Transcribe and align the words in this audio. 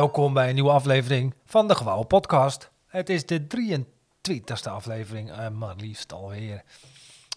welkom 0.00 0.32
bij 0.32 0.48
een 0.48 0.54
nieuwe 0.54 0.70
aflevering 0.70 1.34
van 1.44 1.68
de 1.68 1.74
Gewouwen 1.74 2.06
Podcast. 2.06 2.70
Het 2.86 3.08
is 3.08 3.26
de 3.26 3.46
23e 3.46 4.70
aflevering, 4.70 5.30
uh, 5.30 5.48
maar 5.48 5.74
liefst 5.76 6.12
alweer. 6.12 6.62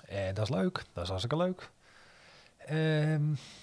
En 0.07 0.33
dat 0.33 0.49
is 0.49 0.55
leuk, 0.55 0.83
dat 0.93 1.03
is 1.03 1.09
hartstikke 1.09 1.37
leuk. 1.37 1.69
Uh, 2.71 3.19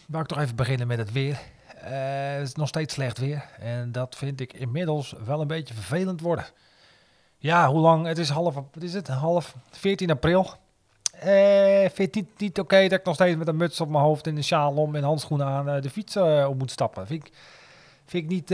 wou 0.09 0.23
ik 0.23 0.29
toch 0.29 0.39
even 0.39 0.57
beginnen 0.57 0.87
met 0.87 0.99
het 0.99 1.13
weer. 1.13 1.33
Uh, 1.33 1.91
het 2.33 2.49
is 2.49 2.55
nog 2.55 2.69
steeds 2.69 2.95
slecht 2.95 3.19
weer 3.19 3.49
en 3.59 3.93
dat 3.93 4.17
vind 4.17 4.41
ik 4.41 4.53
inmiddels 4.53 5.15
wel 5.25 5.41
een 5.41 5.47
beetje 5.47 5.75
vervelend 5.75 6.21
worden. 6.21 6.47
Ja, 7.39 7.69
hoe 7.69 7.81
lang? 7.81 8.07
Het 8.07 8.19
is 8.19 8.29
half, 8.29 8.55
wat 8.55 8.83
is 8.83 8.95
het? 8.95 9.09
Half 9.09 9.55
14 9.71 10.11
april. 10.11 10.55
Uh, 11.25 11.89
vind 11.93 12.15
het 12.15 12.27
niet, 12.39 12.59
oké 12.59 12.89
dat 12.89 12.99
ik 12.99 13.05
nog 13.05 13.15
steeds 13.15 13.37
met 13.37 13.49
een 13.49 13.57
muts 13.57 13.81
op 13.81 13.89
mijn 13.89 14.05
hoofd 14.05 14.27
en 14.27 14.37
een 14.37 14.45
sjaal 14.45 14.75
om 14.75 14.95
en 14.95 15.03
handschoenen 15.03 15.47
aan 15.47 15.81
de 15.81 15.91
fiets 15.91 16.17
uh, 16.17 16.47
op 16.49 16.59
moet 16.59 16.71
stappen. 16.71 17.07
Vind 17.07 17.27
ik, 17.27 17.33
vind 18.11 18.25
ik 18.25 18.29
niet, 18.31 18.49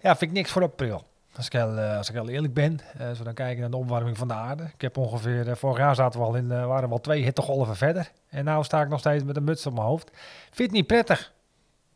ja, 0.00 0.16
vind 0.16 0.20
ik 0.20 0.32
niks 0.32 0.50
voor 0.50 0.62
april. 0.62 1.04
Als 1.36 1.46
ik 1.46 1.52
heel, 1.52 1.78
als 1.78 2.08
ik 2.08 2.14
heel 2.14 2.28
eerlijk 2.28 2.54
ben, 2.54 2.80
als 3.08 3.18
we 3.18 3.24
dan 3.24 3.34
kijken 3.34 3.60
naar 3.60 3.70
de 3.70 3.76
opwarming 3.76 4.18
van 4.18 4.28
de 4.28 4.34
aarde. 4.34 4.62
Ik 4.62 4.80
heb 4.80 4.96
ongeveer, 4.96 5.56
vorig 5.56 5.78
jaar 5.78 5.94
zaten 5.94 6.20
we 6.20 6.26
al 6.26 6.34
in, 6.34 6.48
waren 6.48 6.88
we 6.88 6.94
al 6.94 7.00
twee 7.00 7.22
hittegolven 7.22 7.76
verder. 7.76 8.10
En 8.28 8.44
nu 8.44 8.64
sta 8.64 8.82
ik 8.82 8.88
nog 8.88 8.98
steeds 8.98 9.24
met 9.24 9.36
een 9.36 9.44
muts 9.44 9.66
op 9.66 9.72
mijn 9.72 9.86
hoofd. 9.86 10.10
Vind 10.44 10.68
het 10.68 10.70
niet 10.70 10.86
prettig. 10.86 11.32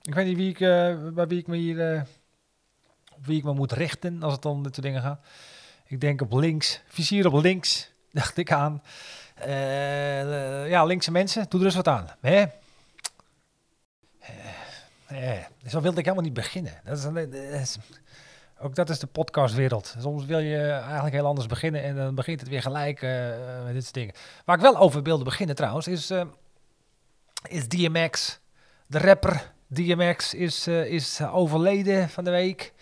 Ik 0.02 0.14
weet 0.14 0.26
niet 0.26 0.36
wie 0.36 0.50
ik, 0.50 0.58
bij 1.14 1.26
wie 1.26 1.38
ik 1.38 1.46
me 1.46 1.56
hier, 1.56 2.06
op 3.16 3.26
wie 3.26 3.38
ik 3.38 3.44
me 3.44 3.52
moet 3.52 3.72
richten 3.72 4.22
als 4.22 4.32
het 4.32 4.44
om 4.44 4.62
dit 4.62 4.74
soort 4.74 4.86
dingen 4.86 5.02
gaat. 5.02 5.20
Ik 5.86 6.00
denk 6.00 6.20
op 6.20 6.32
links, 6.32 6.80
vizier 6.86 7.26
op 7.26 7.42
links, 7.42 7.90
dacht 8.12 8.36
ik 8.36 8.52
aan. 8.52 8.82
Ja, 10.68 10.84
linkse 10.84 11.10
mensen, 11.10 11.46
doe 11.48 11.60
er 11.60 11.66
eens 11.66 11.74
wat 11.74 11.88
aan. 11.88 12.08
Hè? 12.20 12.44
Uh, 15.12 15.32
zo 15.66 15.80
wilde 15.80 15.98
ik 15.98 16.04
helemaal 16.04 16.24
niet 16.24 16.34
beginnen. 16.34 16.72
Dat 16.84 17.12
is, 17.52 17.78
ook 18.60 18.74
dat 18.74 18.90
is 18.90 18.98
de 18.98 19.06
podcastwereld. 19.06 19.94
Soms 19.98 20.24
wil 20.24 20.38
je 20.38 20.70
eigenlijk 20.70 21.14
heel 21.14 21.26
anders 21.26 21.46
beginnen 21.46 21.82
en 21.82 21.96
dan 21.96 22.14
begint 22.14 22.40
het 22.40 22.48
weer 22.48 22.62
gelijk 22.62 23.00
met 23.64 23.72
dit 23.72 23.82
soort 23.82 23.94
dingen. 23.94 24.14
Waar 24.44 24.56
ik 24.56 24.62
wel 24.62 24.76
over 24.76 25.02
wilde 25.02 25.24
beginnen 25.24 25.56
trouwens, 25.56 25.86
is, 25.86 26.12
is 27.48 27.68
DMX. 27.68 28.40
De 28.86 28.98
rapper 28.98 29.52
DMX 29.66 30.34
is, 30.34 30.66
is 30.66 31.22
overleden 31.22 32.08
van 32.08 32.24
de 32.24 32.30
week. 32.30 32.72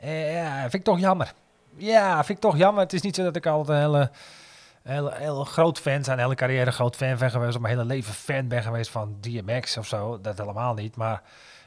ja, 0.00 0.60
vind 0.60 0.74
ik 0.74 0.84
toch 0.84 0.98
jammer. 0.98 1.32
Ja, 1.76 2.24
vind 2.24 2.38
ik 2.38 2.44
toch 2.50 2.56
jammer. 2.56 2.82
Het 2.82 2.92
is 2.92 3.02
niet 3.02 3.14
zo 3.14 3.22
dat 3.22 3.36
ik 3.36 3.46
altijd 3.46 3.78
een 3.78 3.84
hele 3.84 4.10
heel, 4.82 5.10
heel 5.10 5.44
groot 5.44 5.78
fan 5.78 6.04
zijn, 6.04 6.18
hele 6.18 6.34
carrière 6.34 6.70
groot 6.70 6.96
fan 6.96 7.16
ben 7.18 7.30
geweest, 7.30 7.54
of 7.54 7.60
mijn 7.60 7.74
hele 7.74 7.86
leven 7.86 8.14
fan 8.14 8.48
ben 8.48 8.62
geweest 8.62 8.90
van 8.90 9.16
DMX 9.20 9.76
of 9.76 9.86
zo. 9.86 10.20
Dat 10.20 10.38
helemaal 10.38 10.74
niet, 10.74 10.96
maar 10.96 11.22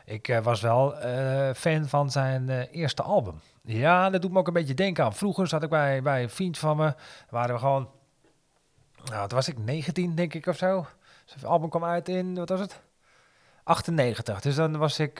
ik 0.06 0.28
uh, 0.28 0.40
was 0.40 0.62
wel 0.62 1.06
uh, 1.06 1.54
fan 1.54 1.88
van 1.88 2.12
zijn 2.12 2.50
uh, 2.50 2.62
eerste 2.72 3.02
album. 3.02 3.40
Ja, 3.62 4.10
dat 4.10 4.22
doet 4.22 4.32
me 4.32 4.40
ook 4.40 4.48
een 4.48 4.54
beetje 4.54 4.74
denken 4.74 5.04
aan. 5.04 5.14
Vroeger 5.14 5.48
zat 5.48 5.64
ik 5.64 5.70
bij, 5.70 6.02
bij 6.02 6.24
een 6.24 6.30
vriend 6.30 6.58
van 6.58 6.78
me, 6.78 6.94
waren 7.30 7.54
we 7.54 7.60
gewoon, 7.60 7.90
nou, 9.04 9.28
toen 9.28 9.38
was 9.38 9.48
ik 9.48 9.58
19 9.58 10.16
denk 10.16 10.34
ik 10.34 10.46
of 10.46 10.58
zo. 10.58 10.88
Zijn 11.26 11.46
album 11.46 11.70
kwam 11.70 11.84
uit 11.84 12.10
in, 12.10 12.36
wat 12.36 12.50
was 12.50 12.60
het? 12.60 12.82
98, 13.64 14.42
dus 14.42 14.56
dan 14.56 14.78
was 14.78 15.00
ik 15.00 15.16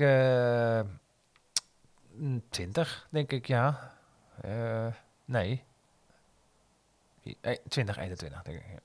20 2.50 3.08
denk 3.10 3.32
ik, 3.32 3.48
ja. 3.48 3.94
nee, 5.26 5.64
2021, 7.68 8.42
denk 8.42 8.58
ik. 8.58 8.82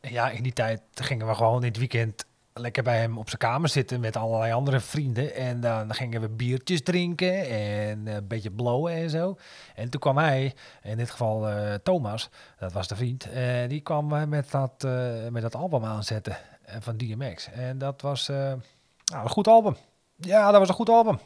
Ja, 0.00 0.30
in 0.30 0.42
die 0.42 0.52
tijd 0.52 0.82
gingen 0.94 1.26
we 1.26 1.34
gewoon 1.34 1.60
in 1.60 1.68
het 1.68 1.76
weekend 1.76 2.25
lekker 2.58 2.82
bij 2.82 2.98
hem 2.98 3.18
op 3.18 3.28
zijn 3.28 3.40
kamer 3.40 3.68
zitten 3.68 4.00
met 4.00 4.16
allerlei 4.16 4.52
andere 4.52 4.80
vrienden. 4.80 5.34
En 5.34 5.60
dan 5.60 5.94
gingen 5.94 6.20
we 6.20 6.28
biertjes 6.28 6.82
drinken 6.82 7.48
en 7.48 8.06
een 8.06 8.26
beetje 8.26 8.50
blowen 8.50 8.92
en 8.92 9.10
zo. 9.10 9.36
En 9.74 9.90
toen 9.90 10.00
kwam 10.00 10.18
hij, 10.18 10.54
in 10.82 10.96
dit 10.96 11.10
geval 11.10 11.48
uh, 11.48 11.74
Thomas, 11.74 12.30
dat 12.58 12.72
was 12.72 12.88
de 12.88 12.96
vriend, 12.96 13.26
uh, 13.26 13.68
die 13.68 13.80
kwam 13.80 14.28
met 14.28 14.50
dat, 14.50 14.84
uh, 14.86 15.28
met 15.30 15.42
dat 15.42 15.54
album 15.54 15.84
aanzetten 15.84 16.36
van 16.78 16.96
DMX. 16.96 17.48
En 17.52 17.78
dat 17.78 18.00
was 18.00 18.28
nou, 18.28 18.60
een 19.04 19.28
goed 19.28 19.48
album. 19.48 19.76
Ja, 20.16 20.50
dat 20.50 20.58
was 20.58 20.68
een 20.68 20.74
goed 20.74 20.88
album. 20.88 21.18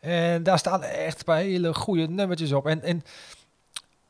En 0.00 0.42
daar 0.42 0.58
staan 0.58 0.82
echt 0.82 1.18
een 1.18 1.24
paar 1.24 1.38
hele 1.38 1.74
goede 1.74 2.08
nummertjes 2.08 2.52
op. 2.52 2.66
En, 2.66 2.82
en 2.82 3.02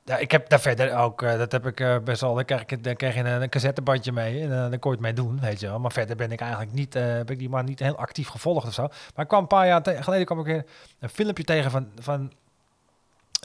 ja, 0.05 0.17
ik 0.17 0.31
heb 0.31 0.49
daar 0.49 0.61
verder 0.61 0.97
ook, 0.97 1.23
uh, 1.23 1.39
dat 1.39 1.53
heb 1.53 1.67
ik 1.67 1.81
uh, 1.81 1.99
best 1.99 2.21
wel, 2.21 2.35
dan 2.35 2.45
krijg, 2.45 2.65
ik, 2.67 2.85
dan 2.85 2.95
je 2.99 3.19
een, 3.19 3.43
een 3.43 3.49
cassettebandje 3.49 4.13
mee 4.13 4.43
en 4.43 4.51
uh, 4.51 4.71
dan 4.71 4.79
kon 4.79 4.91
je 4.91 4.97
het 4.97 5.07
mee 5.07 5.13
doen, 5.13 5.41
weet 5.41 5.61
je 5.61 5.67
wel. 5.67 5.79
Maar 5.79 5.93
verder 5.93 6.17
ben 6.17 6.33
ik 6.33 6.41
eigenlijk 6.41 6.73
niet, 6.73 6.95
heb 6.95 7.31
ik 7.31 7.39
die 7.39 7.49
maar 7.49 7.65
niet 7.65 7.79
heel 7.79 7.97
actief 7.97 8.29
gevolgd 8.29 8.67
of 8.67 8.75
zo. 8.75 8.83
Maar 8.83 9.25
ik 9.25 9.29
kwam 9.29 9.41
een 9.41 9.47
paar 9.47 9.67
jaar 9.67 9.83
geleden 9.85 10.27
kwam 10.27 10.39
ik 10.39 10.47
weer 10.47 10.65
een 10.99 11.09
filmpje 11.09 11.45
tegen 11.45 11.71
van, 11.71 11.89
van, 11.99 12.33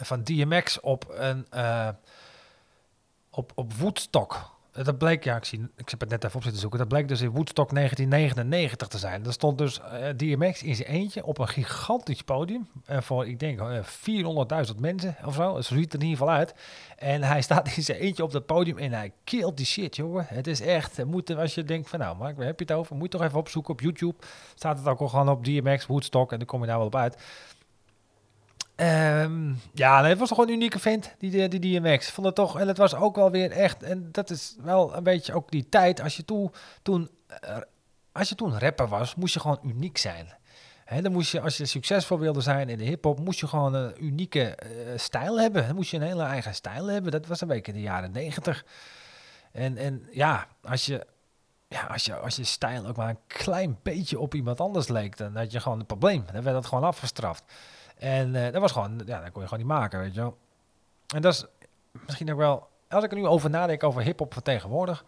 van 0.03 0.23
DMX 0.23 0.79
op 0.79 1.05
een, 1.09 1.47
op, 3.29 3.51
op 3.55 3.73
Woodstock. 3.73 4.57
Dat 4.71 4.97
bleek, 4.97 5.23
ja, 5.23 5.35
ik, 5.35 5.45
zie, 5.45 5.67
ik 5.75 5.89
heb 5.89 5.99
het 5.99 6.09
net 6.09 6.23
even 6.23 6.35
op 6.35 6.43
zitten 6.43 6.61
zoeken. 6.61 6.79
Dat 6.79 6.87
bleek 6.87 7.07
dus 7.07 7.21
in 7.21 7.29
Woodstock 7.29 7.73
1999 7.73 8.87
te 8.87 8.97
zijn. 8.97 9.25
Er 9.25 9.33
stond 9.33 9.57
dus 9.57 9.79
uh, 9.79 10.07
DMX 10.15 10.63
in 10.63 10.75
zijn 10.75 10.87
eentje 10.87 11.25
op 11.25 11.37
een 11.37 11.47
gigantisch 11.47 12.21
podium. 12.21 12.67
Uh, 12.89 13.01
voor, 13.01 13.27
ik 13.27 13.39
denk, 13.39 13.59
uh, 13.59 13.79
400.000 14.67 14.75
mensen 14.79 15.15
of 15.25 15.35
zo. 15.35 15.61
Zo 15.61 15.73
ziet 15.73 15.83
het 15.83 15.93
er 15.93 15.99
in 15.99 16.05
ieder 16.05 16.17
geval 16.17 16.33
uit. 16.33 16.53
En 16.97 17.23
hij 17.23 17.41
staat 17.49 17.77
in 17.77 17.83
zijn 17.83 17.97
eentje 17.97 18.23
op 18.23 18.31
dat 18.31 18.45
podium 18.45 18.77
en 18.77 18.91
hij 18.91 19.11
killt 19.23 19.57
die 19.57 19.65
shit, 19.65 19.95
jongen. 19.95 20.25
Het 20.27 20.47
is 20.47 20.61
echt, 20.61 21.05
moet, 21.05 21.35
als 21.35 21.55
je 21.55 21.63
denkt 21.63 21.89
van 21.89 21.99
nou, 21.99 22.17
Mark, 22.17 22.37
waar 22.37 22.45
heb 22.45 22.59
je 22.59 22.65
het 22.65 22.75
over? 22.75 22.95
Moet 22.95 23.11
je 23.11 23.17
toch 23.17 23.27
even 23.27 23.39
opzoeken 23.39 23.73
op 23.73 23.81
YouTube. 23.81 24.15
Staat 24.55 24.77
het 24.77 24.87
ook 24.87 24.99
al 24.99 25.07
gewoon 25.07 25.29
op 25.29 25.45
DMX, 25.45 25.85
Woodstock 25.85 26.31
en 26.31 26.37
dan 26.37 26.47
kom 26.47 26.61
je 26.61 26.67
daar 26.67 26.77
wel 26.77 26.85
op 26.85 26.95
uit. 26.95 27.17
Um, 28.81 29.59
ja, 29.73 30.03
het 30.03 30.17
was 30.17 30.29
toch 30.29 30.37
een 30.37 30.49
unieke 30.49 30.79
vent, 30.79 31.15
die, 31.17 31.31
die, 31.31 31.59
die 31.59 31.79
DMX. 31.79 32.09
Vond 32.09 32.27
het 32.27 32.35
toch, 32.35 32.59
en 32.59 32.67
het 32.67 32.77
was 32.77 32.95
ook 32.95 33.15
wel 33.15 33.31
weer 33.31 33.51
echt, 33.51 33.83
en 33.83 34.11
dat 34.11 34.29
is 34.29 34.55
wel 34.61 34.95
een 34.95 35.03
beetje 35.03 35.33
ook 35.33 35.51
die 35.51 35.69
tijd, 35.69 36.01
als 36.01 36.17
je 36.17 36.25
toen, 36.25 36.51
toen, 36.81 37.09
uh, 37.43 37.57
als 38.11 38.29
je 38.29 38.35
toen 38.35 38.59
rapper 38.59 38.87
was, 38.87 39.15
moest 39.15 39.33
je 39.33 39.39
gewoon 39.39 39.59
uniek 39.63 39.97
zijn. 39.97 40.37
He, 40.85 41.01
dan 41.01 41.11
moest 41.11 41.31
je, 41.31 41.41
als 41.41 41.57
je 41.57 41.65
succesvol 41.65 42.19
wilde 42.19 42.41
zijn 42.41 42.69
in 42.69 42.77
de 42.77 42.83
hip-hop, 42.83 43.19
moest 43.19 43.39
je 43.39 43.47
gewoon 43.47 43.73
een 43.73 44.05
unieke 44.05 44.57
uh, 44.63 44.97
stijl 44.97 45.39
hebben. 45.39 45.65
Dan 45.67 45.75
moest 45.75 45.91
je 45.91 45.97
een 45.97 46.03
hele 46.03 46.23
eigen 46.23 46.53
stijl 46.53 46.87
hebben. 46.87 47.11
Dat 47.11 47.27
was 47.27 47.41
een 47.41 47.47
beetje 47.47 47.71
in 47.71 47.77
de 47.77 47.83
jaren 47.83 48.11
negentig. 48.11 48.65
En, 49.51 49.77
en 49.77 50.07
ja, 50.11 50.47
als 50.61 50.85
je, 50.85 51.05
ja, 51.67 51.83
als 51.83 52.05
je, 52.05 52.15
als 52.15 52.35
je 52.35 52.43
stijl 52.43 52.85
ook 52.85 52.95
maar 52.95 53.09
een 53.09 53.19
klein 53.27 53.79
beetje 53.83 54.19
op 54.19 54.33
iemand 54.33 54.59
anders 54.59 54.87
leek, 54.87 55.17
dan 55.17 55.35
had 55.35 55.51
je 55.51 55.59
gewoon 55.59 55.79
een 55.79 55.85
probleem. 55.85 56.23
Dan 56.31 56.43
werd 56.43 56.55
dat 56.55 56.65
gewoon 56.65 56.83
afgestraft. 56.83 57.43
En 57.99 58.33
uh, 58.33 58.51
dat 58.51 58.61
was 58.61 58.71
gewoon, 58.71 59.01
ja, 59.05 59.21
dat 59.21 59.31
kon 59.31 59.41
je 59.41 59.47
gewoon 59.47 59.63
niet 59.63 59.73
maken, 59.73 59.99
weet 59.99 60.13
je 60.13 60.19
wel. 60.19 60.37
En 61.15 61.21
dat 61.21 61.33
is 61.33 61.45
misschien 62.05 62.31
ook 62.31 62.37
wel, 62.37 62.69
als 62.87 63.03
ik 63.03 63.11
er 63.11 63.17
nu 63.17 63.25
over 63.25 63.49
nadenk 63.49 63.83
over 63.83 64.01
hip-hop 64.01 64.33
van 64.33 64.43
tegenwoordig. 64.43 65.05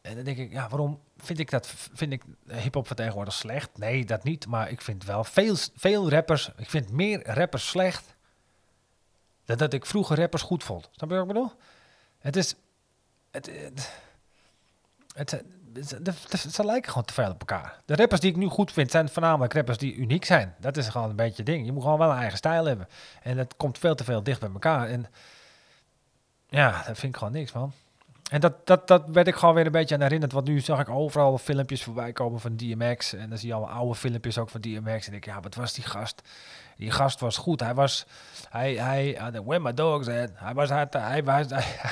En 0.00 0.14
dan 0.14 0.24
denk 0.24 0.38
ik, 0.38 0.52
ja, 0.52 0.68
waarom 0.68 1.00
vind 1.16 1.38
ik 1.38 1.50
dat, 1.50 1.66
vind 1.92 2.12
ik 2.12 2.22
hip-hop 2.46 2.86
van 2.86 2.96
tegenwoordig 2.96 3.34
slecht? 3.34 3.78
Nee, 3.78 4.04
dat 4.04 4.24
niet. 4.24 4.46
Maar 4.46 4.70
ik 4.70 4.80
vind 4.80 5.04
wel 5.04 5.24
veel, 5.24 5.56
veel 5.74 6.10
rappers, 6.10 6.50
ik 6.56 6.70
vind 6.70 6.90
meer 6.90 7.26
rappers 7.26 7.68
slecht. 7.68 8.14
Dan 9.44 9.56
dat 9.56 9.72
ik 9.72 9.86
vroeger 9.86 10.18
rappers 10.18 10.42
goed 10.42 10.64
vond. 10.64 10.88
Snap 10.92 11.08
je 11.08 11.14
wat 11.14 11.24
ik 11.24 11.32
bedoel? 11.32 11.52
Het 12.18 12.36
is, 12.36 12.54
het, 13.30 13.46
het, 13.46 13.90
het 15.14 15.44
ze 16.50 16.64
lijken 16.64 16.90
gewoon 16.90 17.06
te 17.06 17.12
veel 17.12 17.30
op 17.30 17.40
elkaar. 17.40 17.80
De 17.84 17.96
rappers 17.96 18.20
die 18.20 18.30
ik 18.30 18.36
nu 18.36 18.46
goed 18.46 18.72
vind, 18.72 18.90
zijn 18.90 19.08
voornamelijk 19.08 19.54
rappers 19.54 19.78
die 19.78 19.94
uniek 19.94 20.24
zijn. 20.24 20.54
Dat 20.60 20.76
is 20.76 20.88
gewoon 20.88 21.10
een 21.10 21.16
beetje 21.16 21.36
het 21.36 21.46
ding. 21.46 21.66
Je 21.66 21.72
moet 21.72 21.82
gewoon 21.82 21.98
wel 21.98 22.10
een 22.10 22.18
eigen 22.18 22.36
stijl 22.36 22.64
hebben. 22.64 22.88
En 23.22 23.36
dat 23.36 23.56
komt 23.56 23.78
veel 23.78 23.94
te 23.94 24.04
veel 24.04 24.22
dicht 24.22 24.40
bij 24.40 24.50
elkaar. 24.52 24.88
En 24.88 25.06
ja, 26.48 26.70
dat 26.86 26.98
vind 26.98 27.12
ik 27.12 27.16
gewoon 27.16 27.32
niks, 27.32 27.52
man. 27.52 27.72
En 28.30 28.40
dat, 28.40 28.66
dat, 28.66 28.88
dat 28.88 29.08
werd 29.08 29.26
ik 29.26 29.34
gewoon 29.34 29.54
weer 29.54 29.66
een 29.66 29.72
beetje 29.72 29.94
aan 29.94 30.00
herinnerd. 30.00 30.32
Want 30.32 30.46
nu 30.46 30.60
zag 30.60 30.80
ik 30.80 30.88
overal 30.88 31.38
filmpjes 31.38 31.82
voorbij 31.82 32.12
komen 32.12 32.40
van 32.40 32.56
DMX. 32.56 33.12
En 33.12 33.28
dan 33.28 33.38
zie 33.38 33.48
je 33.48 33.54
allemaal 33.54 33.76
oude 33.76 33.94
filmpjes 33.94 34.38
ook 34.38 34.50
van 34.50 34.60
DMX. 34.60 35.06
En 35.06 35.14
ik, 35.14 35.24
ja, 35.24 35.40
wat 35.40 35.54
was 35.54 35.72
die 35.72 35.84
gast? 35.84 36.22
Die 36.76 36.90
gast 36.90 37.20
was 37.20 37.36
goed. 37.36 37.60
Hij 37.60 37.74
was, 37.74 38.06
hij, 38.48 38.74
hij, 38.74 39.18
where 39.44 39.60
my 39.60 39.74
dogs? 39.74 40.06
Hij 40.06 40.54
was, 40.54 40.68
hij, 40.78 40.88
hij, 40.90 41.24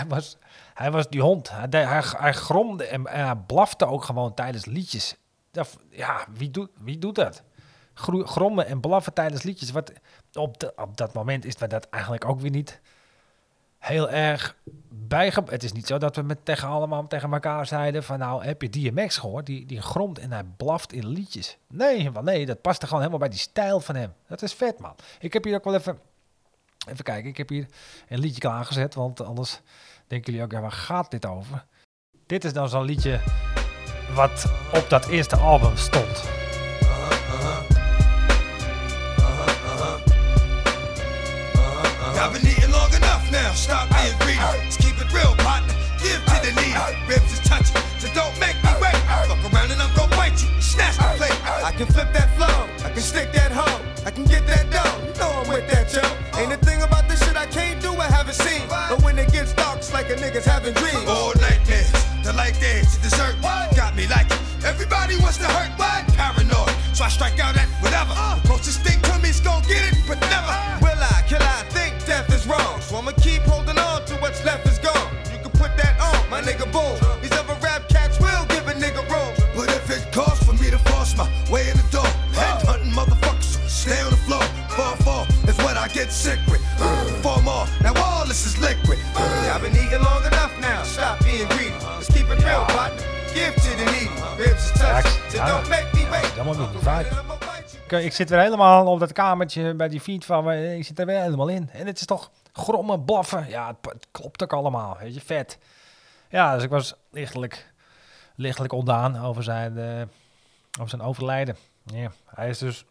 was, 0.08 0.36
hij, 0.74 0.90
was, 0.90 1.08
die 1.08 1.20
hond. 1.20 1.50
Hij, 1.50 1.66
hij, 1.70 2.02
hij 2.16 2.32
gromde 2.32 2.84
en, 2.84 3.08
hij 3.08 3.36
blafte 3.46 3.86
ook 3.86 4.04
gewoon 4.04 4.34
tijdens 4.34 4.64
liedjes. 4.64 5.16
Ja, 5.90 6.26
wie 6.32 6.50
doet, 6.50 6.70
wie 6.78 6.98
doet 6.98 7.14
dat? 7.14 7.42
Grommen 7.94 8.66
en 8.66 8.80
blaffen 8.80 9.12
tijdens 9.12 9.42
liedjes. 9.42 9.70
Wat, 9.70 9.92
op, 10.32 10.72
op 10.76 10.96
dat 10.96 11.12
moment 11.12 11.44
is 11.44 11.56
dat 11.56 11.88
eigenlijk 11.88 12.24
ook 12.24 12.40
weer 12.40 12.50
niet 12.50 12.80
heel 13.82 14.10
erg 14.10 14.56
bijge... 14.88 15.42
Het 15.46 15.62
is 15.62 15.72
niet 15.72 15.86
zo 15.86 15.98
dat 15.98 16.16
we 16.16 16.22
met 16.22 16.44
tegen 16.44 16.68
allemaal 16.68 17.06
tegen 17.06 17.32
elkaar 17.32 17.66
zeiden 17.66 18.04
van 18.04 18.18
nou 18.18 18.44
heb 18.44 18.62
je 18.62 18.70
DMX 18.70 19.16
gehoord? 19.16 19.46
Die, 19.46 19.66
die 19.66 19.80
gromt 19.80 20.18
en 20.18 20.32
hij 20.32 20.44
blaft 20.56 20.92
in 20.92 21.06
liedjes. 21.06 21.56
Nee, 21.68 22.10
want 22.10 22.26
nee, 22.26 22.46
dat 22.46 22.60
past 22.60 22.80
er 22.82 22.88
gewoon 22.88 23.02
helemaal 23.02 23.28
bij 23.28 23.36
die 23.36 23.38
stijl 23.38 23.80
van 23.80 23.94
hem. 23.94 24.12
Dat 24.28 24.42
is 24.42 24.52
vet 24.52 24.78
man. 24.78 24.94
Ik 25.18 25.32
heb 25.32 25.44
hier 25.44 25.54
ook 25.54 25.64
wel 25.64 25.74
even... 25.74 25.98
Even 26.88 27.04
kijken, 27.04 27.30
ik 27.30 27.36
heb 27.36 27.48
hier 27.48 27.66
een 28.08 28.18
liedje 28.18 28.40
klaargezet, 28.40 28.94
want 28.94 29.20
anders 29.20 29.60
denken 30.06 30.32
jullie 30.32 30.46
ook, 30.46 30.52
ja, 30.52 30.60
waar 30.60 30.72
gaat 30.72 31.10
dit 31.10 31.26
over? 31.26 31.64
Dit 32.26 32.44
is 32.44 32.52
dan 32.52 32.68
zo'n 32.68 32.84
liedje 32.84 33.20
wat 34.14 34.52
op 34.74 34.86
dat 34.88 35.06
eerste 35.06 35.36
album 35.36 35.76
stond. 35.76 36.22
Ja, 42.14 42.30
been 43.52 43.68
eating 43.68 43.68
long 43.68 43.68
enough 43.68 43.68
now. 43.68 43.84
Stop 43.84 43.88
being 43.90 44.18
greedy. 44.20 44.38
Let's 44.64 44.76
keep 44.76 44.96
it 45.00 45.12
real, 45.12 45.34
partner. 45.36 45.74
Give 46.00 46.20
to 46.24 46.36
the 46.40 46.52
needy. 46.60 46.96
Ribs 47.08 47.32
is 47.32 47.40
touchy, 47.40 47.74
so 47.98 48.08
don't 48.14 48.38
make 48.40 48.56
me 48.62 48.70
wait. 48.80 48.96
Fuck 49.28 49.52
around 49.52 49.70
and 49.70 49.80
I'm 49.80 49.94
gonna 49.94 50.16
bite 50.16 50.40
you. 50.42 50.48
Snatch 50.60 50.96
the 50.96 51.08
plate. 51.16 51.38
I 51.64 51.72
can 51.72 51.86
flip 51.86 52.12
that 52.12 52.34
flow. 52.36 52.66
I 52.84 52.90
can 52.90 53.02
stick 53.02 53.32
that 53.32 53.52
hoe. 53.52 53.80
I 54.04 54.10
can 54.10 54.24
get 54.24 54.46
that 54.46 54.70
dough. 54.70 54.94
You 55.06 55.14
know 55.20 55.30
I'm 55.30 55.48
with 55.48 55.68
that, 55.70 55.92
yo. 55.92 56.02
Ain't 56.40 56.52
a 56.52 56.56
thing 56.56 56.82
about 56.82 57.08
this 57.08 57.22
shit 57.24 57.36
I 57.36 57.46
can't 57.46 57.80
do, 57.80 57.92
I 57.94 58.06
haven't 58.06 58.34
seen. 58.34 58.66
But 58.68 59.02
when 59.02 59.18
it 59.18 59.30
gets 59.30 59.52
dark, 59.54 59.78
it's 59.78 59.92
like 59.92 60.10
a 60.10 60.16
nigga's 60.16 60.44
having 60.44 60.74
dreams. 60.74 61.06
All 61.06 61.32
nightmares, 61.40 61.92
the 62.24 62.32
light 62.32 62.58
dance, 62.60 62.96
the 62.96 63.08
dessert. 63.08 63.36
Got 63.76 63.94
me 63.94 64.06
like 64.08 64.30
it. 64.30 64.40
Everybody 64.64 65.16
wants 65.18 65.38
to 65.38 65.46
hurt, 65.46 65.70
what? 65.78 65.91
Ik, 97.92 98.04
ik 98.04 98.12
zit 98.12 98.30
weer 98.30 98.40
helemaal 98.40 98.86
op 98.86 98.98
dat 98.98 99.12
kamertje 99.12 99.74
bij 99.74 99.88
die 99.88 100.00
feed 100.00 100.24
van 100.24 100.44
me. 100.44 100.76
Ik 100.76 100.84
zit 100.84 100.98
er 100.98 101.06
weer 101.06 101.20
helemaal 101.20 101.48
in. 101.48 101.70
En 101.70 101.86
het 101.86 102.00
is 102.00 102.06
toch 102.06 102.30
grommen, 102.52 103.04
blaffen. 103.04 103.48
Ja, 103.48 103.76
het, 103.80 104.06
klopt 104.10 104.42
ook 104.42 104.52
allemaal. 104.52 104.96
Weet 104.98 105.14
je, 105.14 105.20
vet. 105.20 105.58
Ja, 106.28 106.54
dus 106.54 106.62
ik 106.62 106.70
was 106.70 106.94
lichtelijk, 107.10 107.72
lichtelijk 108.34 108.72
ontdaan 108.72 109.16
over 109.18 109.42
zijn, 109.42 109.78
eh, 109.78 110.02
over 110.78 110.88
zijn 110.88 111.02
overlijden. 111.02 111.56
Ja, 111.84 112.12
hij 112.26 112.48
is 112.48 112.58
dus... 112.58 112.84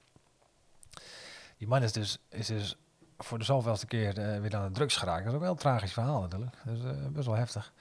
Die 1.58 1.68
man 1.68 1.84
is 1.84 1.92
dus, 1.92 2.18
is 2.30 2.48
dus 2.48 2.76
voor 3.18 3.38
de 3.38 3.44
zoveelste 3.44 3.86
keer 3.86 4.18
eh, 4.18 4.42
weer 4.42 4.56
aan 4.56 4.68
de 4.68 4.74
drugs 4.74 4.96
geraakt. 4.96 5.24
Dat 5.24 5.28
is 5.28 5.34
ook 5.34 5.44
wel 5.44 5.52
een 5.52 5.58
tragisch 5.58 5.94
verhaal 5.94 6.22
natuurlijk. 6.22 6.56
Eh, 6.66 6.92
best 7.10 7.26
wel 7.26 7.36
heftig. 7.36 7.74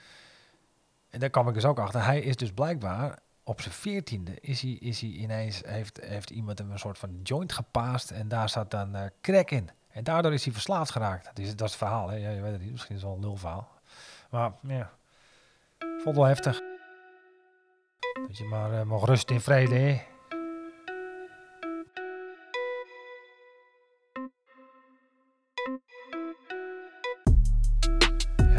En 1.10 1.20
daar 1.20 1.30
kwam 1.30 1.48
ik 1.48 1.54
dus 1.54 1.64
ook 1.64 1.78
achter. 1.78 2.04
Hij 2.04 2.20
is 2.20 2.36
dus 2.36 2.52
blijkbaar 2.52 3.18
op 3.50 3.60
zijn 3.60 3.74
veertiende 3.74 4.40
is 4.40 4.62
hij, 4.62 4.70
is 4.70 5.00
hij 5.00 5.10
ineens, 5.10 5.62
heeft, 5.66 6.00
heeft 6.00 6.30
iemand 6.30 6.58
hem 6.58 6.70
een 6.70 6.78
soort 6.78 6.98
van 6.98 7.20
joint 7.22 7.52
gepaast 7.52 8.10
en 8.10 8.28
daar 8.28 8.48
zat 8.48 8.70
dan 8.70 8.94
eh 8.94 9.04
crack 9.20 9.50
in. 9.50 9.70
En 9.88 10.04
daardoor 10.04 10.32
is 10.32 10.44
hij 10.44 10.52
verslaafd 10.52 10.90
geraakt. 10.90 11.24
Dat 11.24 11.38
is, 11.38 11.48
dat 11.56 11.66
is 11.66 11.74
het 11.74 11.76
verhaal, 11.76 12.08
hè? 12.08 12.16
Ja, 12.16 12.30
je 12.30 12.40
weet 12.40 12.52
het 12.52 12.60
niet, 12.60 12.70
misschien 12.70 12.94
is 12.94 13.02
het 13.02 13.10
wel 13.10 13.20
een 13.20 13.24
lulverhaal. 13.24 13.68
Maar 14.30 14.52
ja, 14.60 14.90
vond 16.02 16.16
wel 16.16 16.24
heftig. 16.24 16.60
Dat 18.28 18.38
je 18.38 18.44
maar 18.44 18.72
eh, 18.72 18.82
mag 18.82 19.04
rusten 19.04 19.34
in 19.34 19.40
vrede, 19.40 19.74
hè? 19.74 20.08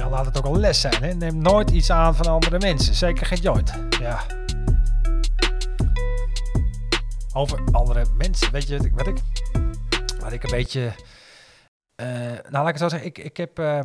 Laat 0.10 0.26
het 0.26 0.38
ook 0.38 0.46
een 0.46 0.60
les 0.60 0.82
zijn, 0.82 1.04
hè? 1.04 1.14
Neem 1.14 1.38
nooit 1.38 1.70
iets 1.70 1.92
aan 1.92 2.16
van 2.16 2.26
andere 2.26 2.60
mensen. 2.60 2.96
Zeker 2.96 3.26
geen 3.26 3.40
joint. 3.40 3.74
Ja. 4.00 4.41
Over 7.34 7.64
andere 7.72 8.06
mensen. 8.18 8.52
Weet 8.52 8.68
je 8.68 8.78
wat 8.78 9.08
ik... 9.08 9.18
Wat 10.20 10.32
ik, 10.32 10.44
een 10.44 10.50
beetje... 10.50 10.94
eh, 11.96 12.06
nou, 12.06 12.52
laat 12.52 12.68
ik 12.68 12.74
het 12.74 12.78
zo 12.78 12.90
zeggen. 12.90 13.08
Ik, 13.08 13.18
ik, 13.18 13.38
heb, 13.38 13.60
eh, 13.60 13.80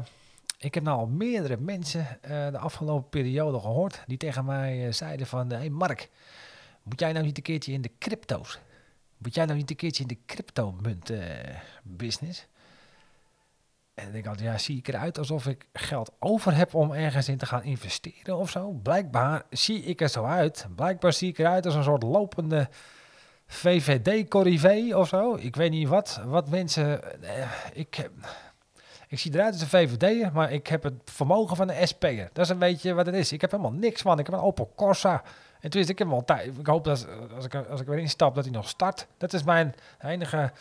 ik 0.58 0.74
heb 0.74 0.82
nou 0.82 0.98
al 0.98 1.06
meerdere 1.06 1.56
mensen 1.56 2.22
eh, 2.22 2.50
de 2.50 2.58
afgelopen 2.58 3.08
periode 3.08 3.60
gehoord... 3.60 4.02
die 4.06 4.16
tegen 4.16 4.44
mij 4.44 4.92
zeiden 4.92 5.26
van... 5.26 5.50
Hé 5.50 5.56
hey 5.56 5.70
Mark, 5.70 6.08
moet 6.82 7.00
jij 7.00 7.12
nou 7.12 7.24
niet 7.24 7.36
een 7.36 7.42
keertje 7.42 7.72
in 7.72 7.82
de 7.82 7.90
crypto's? 7.98 8.58
Moet 9.18 9.34
jij 9.34 9.44
nou 9.44 9.58
niet 9.58 9.70
een 9.70 9.76
keertje 9.76 10.02
in 10.02 10.08
de 10.08 10.18
crypto-munt 10.26 11.12
business? 11.82 12.46
En 13.94 14.14
ik 14.14 14.26
altijd, 14.26 14.46
ja, 14.48 14.58
zie 14.58 14.78
ik 14.78 14.88
eruit 14.88 15.18
alsof 15.18 15.46
ik 15.46 15.66
geld 15.72 16.12
over 16.18 16.54
heb 16.54 16.74
om 16.74 16.92
ergens 16.92 17.28
in 17.28 17.38
te 17.38 17.46
gaan 17.46 17.62
investeren 17.62 18.36
of 18.36 18.50
zo? 18.50 18.70
Blijkbaar 18.70 19.42
zie 19.50 19.82
ik 19.82 20.00
er 20.00 20.08
zo 20.08 20.24
uit. 20.24 20.66
Blijkbaar 20.74 21.12
zie 21.12 21.28
ik 21.28 21.38
eruit 21.38 21.66
als 21.66 21.74
een 21.74 21.82
soort 21.82 22.02
lopende 22.02 22.68
VVD-corrivé 23.46 24.96
of 24.96 25.08
zo. 25.08 25.34
Ik 25.34 25.56
weet 25.56 25.70
niet 25.70 25.88
wat, 25.88 26.20
wat 26.24 26.48
mensen... 26.48 27.22
eh, 27.22 27.50
ik, 27.72 28.10
ik 29.08 29.18
zie 29.18 29.34
eruit 29.34 29.52
als 29.52 29.62
een 29.62 29.68
VVD'er, 29.68 30.32
maar 30.32 30.52
ik 30.52 30.66
heb 30.66 30.82
het 30.82 30.94
vermogen 31.04 31.56
van 31.56 31.70
een 31.70 31.88
SP'er. 31.88 32.30
Dat 32.32 32.44
is 32.44 32.50
een 32.50 32.58
beetje 32.58 32.94
wat 32.94 33.06
het 33.06 33.14
is. 33.14 33.32
Ik 33.32 33.40
heb 33.40 33.50
helemaal 33.50 33.72
niks, 33.72 34.02
man. 34.02 34.18
Ik 34.18 34.26
heb 34.26 34.34
een 34.34 34.40
Opel 34.40 34.72
Corsa. 34.76 35.22
En 35.60 35.70
toen 35.70 35.80
is 35.80 35.88
ik 35.88 35.98
hem 35.98 36.12
al 36.12 36.24
tijd. 36.24 36.58
Ik 36.58 36.66
hoop 36.66 36.84
dat 36.84 37.06
als 37.34 37.44
ik, 37.44 37.54
als 37.54 37.80
ik 37.80 37.88
erin 37.88 38.00
instap, 38.00 38.34
dat 38.34 38.44
hij 38.44 38.52
nog 38.52 38.68
start. 38.68 39.06
Dat 39.18 39.32
is 39.32 39.42
mijn 39.42 39.74
enige... 40.00 40.52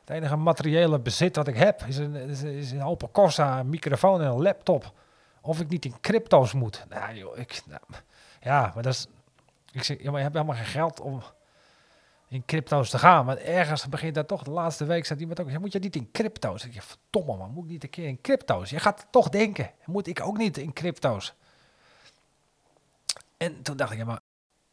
Het 0.00 0.16
enige 0.16 0.36
materiële 0.36 0.98
bezit 0.98 1.34
dat 1.34 1.48
ik 1.48 1.56
heb 1.56 1.82
is 1.86 1.96
een, 1.96 2.14
is, 2.14 2.42
is 2.42 2.70
een 2.70 2.82
Opel 2.82 3.10
Corsa, 3.10 3.58
een 3.58 3.68
microfoon 3.68 4.20
en 4.20 4.26
een 4.26 4.42
laptop. 4.42 4.92
Of 5.40 5.60
ik 5.60 5.68
niet 5.68 5.84
in 5.84 6.00
crypto's 6.00 6.52
moet. 6.52 6.84
Nou 6.88 7.14
joh, 7.14 7.38
ik, 7.38 7.62
nou, 7.66 7.80
ja, 8.40 8.70
maar 8.74 8.82
dat 8.82 8.92
is... 8.92 9.06
Ik 9.72 9.82
zeg, 9.82 9.96
ja, 10.02 10.04
maar 10.04 10.16
je 10.16 10.22
hebt 10.22 10.34
helemaal 10.34 10.56
geen 10.56 10.64
geld 10.64 11.00
om 11.00 11.22
in 12.28 12.44
crypto's 12.44 12.90
te 12.90 12.98
gaan. 12.98 13.24
Maar 13.24 13.36
ergens 13.36 13.88
begint 13.88 14.14
dat 14.14 14.28
toch, 14.28 14.42
de 14.42 14.50
laatste 14.50 14.84
week 14.84 15.04
staat 15.04 15.20
iemand 15.20 15.40
ook, 15.40 15.58
moet 15.58 15.72
je 15.72 15.78
niet 15.78 15.96
in 15.96 16.10
crypto's? 16.12 16.64
Ik 16.64 16.72
zeg, 16.72 16.84
verdomme 16.84 17.36
man, 17.36 17.50
moet 17.50 17.64
ik 17.64 17.70
niet 17.70 17.82
een 17.82 17.90
keer 17.90 18.06
in 18.06 18.20
crypto's? 18.20 18.70
Je 18.70 18.78
gaat 18.78 19.06
toch 19.10 19.28
denken, 19.28 19.70
moet 19.84 20.06
ik 20.06 20.20
ook 20.20 20.36
niet 20.36 20.58
in 20.58 20.72
crypto's? 20.72 21.34
En 23.36 23.62
toen 23.62 23.76
dacht 23.76 23.92
ik, 23.92 23.98
ja 23.98 24.04
maar, 24.04 24.20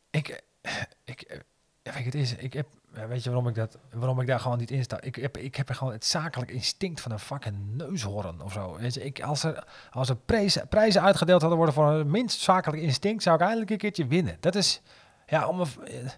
ik, 0.10 0.44
eh, 0.62 0.72
ik, 1.04 1.22
eh, 1.22 1.40
weet 1.84 1.98
je, 1.98 2.04
het 2.04 2.16
is, 2.16 2.36
ik 2.36 2.54
heb, 2.54 2.68
weet 2.92 3.24
je 3.24 3.30
waarom 3.30 3.48
ik 3.48 3.56
dat, 3.56 3.78
waarom 3.92 4.22
ik 4.22 4.28
daar 4.28 4.40
gewoon 4.40 4.58
niet 4.58 4.72
in 4.72 4.84
sta? 4.84 5.02
Ik 5.02 5.16
heb, 5.16 5.38
ik 5.38 5.56
heb 5.56 5.70
gewoon 5.70 5.94
het 5.94 6.06
zakelijk 6.06 6.52
instinct 6.52 7.02
van 7.02 7.12
een 7.12 7.20
fucking 7.20 7.58
neushoorn 7.76 8.42
of 8.42 8.52
zo. 8.52 8.78
Je, 8.80 9.04
ik, 9.04 9.22
als 9.22 9.44
er, 9.44 9.68
als 9.92 10.10
er 10.10 10.16
prijzen, 10.16 10.68
prijzen 10.68 11.02
uitgedeeld 11.02 11.42
hadden 11.42 11.58
worden 11.58 11.76
voor 11.76 11.92
een 11.92 12.12
minst 12.12 12.40
zakelijk 12.40 12.82
instinct, 12.82 13.24
zou 13.24 13.36
ik 13.36 13.42
eindelijk 13.42 13.72
een 13.72 13.78
keertje 13.78 14.08
winnen. 14.08 14.38
Dat 14.40 14.56
is, 14.56 14.82
ja, 15.26 15.48
om 15.48 15.60
een, 15.60 15.68
eh, 15.88 16.10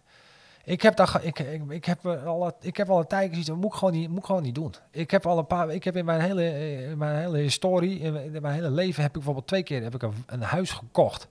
ik 0.68 0.82
heb 0.82 1.00
ge- 1.00 1.24
ik, 1.24 1.40
ik, 1.40 1.62
ik 1.70 1.86
heb 1.86 2.06
eh, 2.06 2.26
al, 2.26 2.52
ik 2.62 2.78
heb 2.78 2.90
al 2.90 3.00
een 3.00 3.08
tijdje 3.08 3.30
gezien, 3.36 3.54
dat 3.54 3.56
moet 3.64 3.72
ik 3.74 3.78
gewoon 3.78 3.94
niet, 3.94 4.10
moet 4.10 4.18
ik 4.20 4.26
gewoon 4.26 4.42
niet 4.44 4.56
doen. 4.56 4.74
Ik 4.92 5.12
heb 5.12 5.26
al 5.26 5.38
een 5.38 5.48
paar, 5.48 5.70
ik 5.70 5.84
heb 5.84 5.96
in 5.96 6.06
mijn 6.06 6.22
hele, 6.22 6.44
eh, 6.50 6.94
mijn 6.96 7.16
hele 7.18 7.38
historie, 7.38 8.00
in 8.00 8.42
mijn, 8.42 8.54
hele 8.54 8.70
leven 8.72 8.98
heb 9.02 9.08
ik 9.10 9.16
bijvoorbeeld 9.16 9.48
twee 9.48 9.64
keer 9.64 9.84
heb 9.84 9.96
ik 9.96 10.02
een, 10.02 10.14
een 10.26 10.42
huis 10.42 10.72
gekocht. 10.72 11.28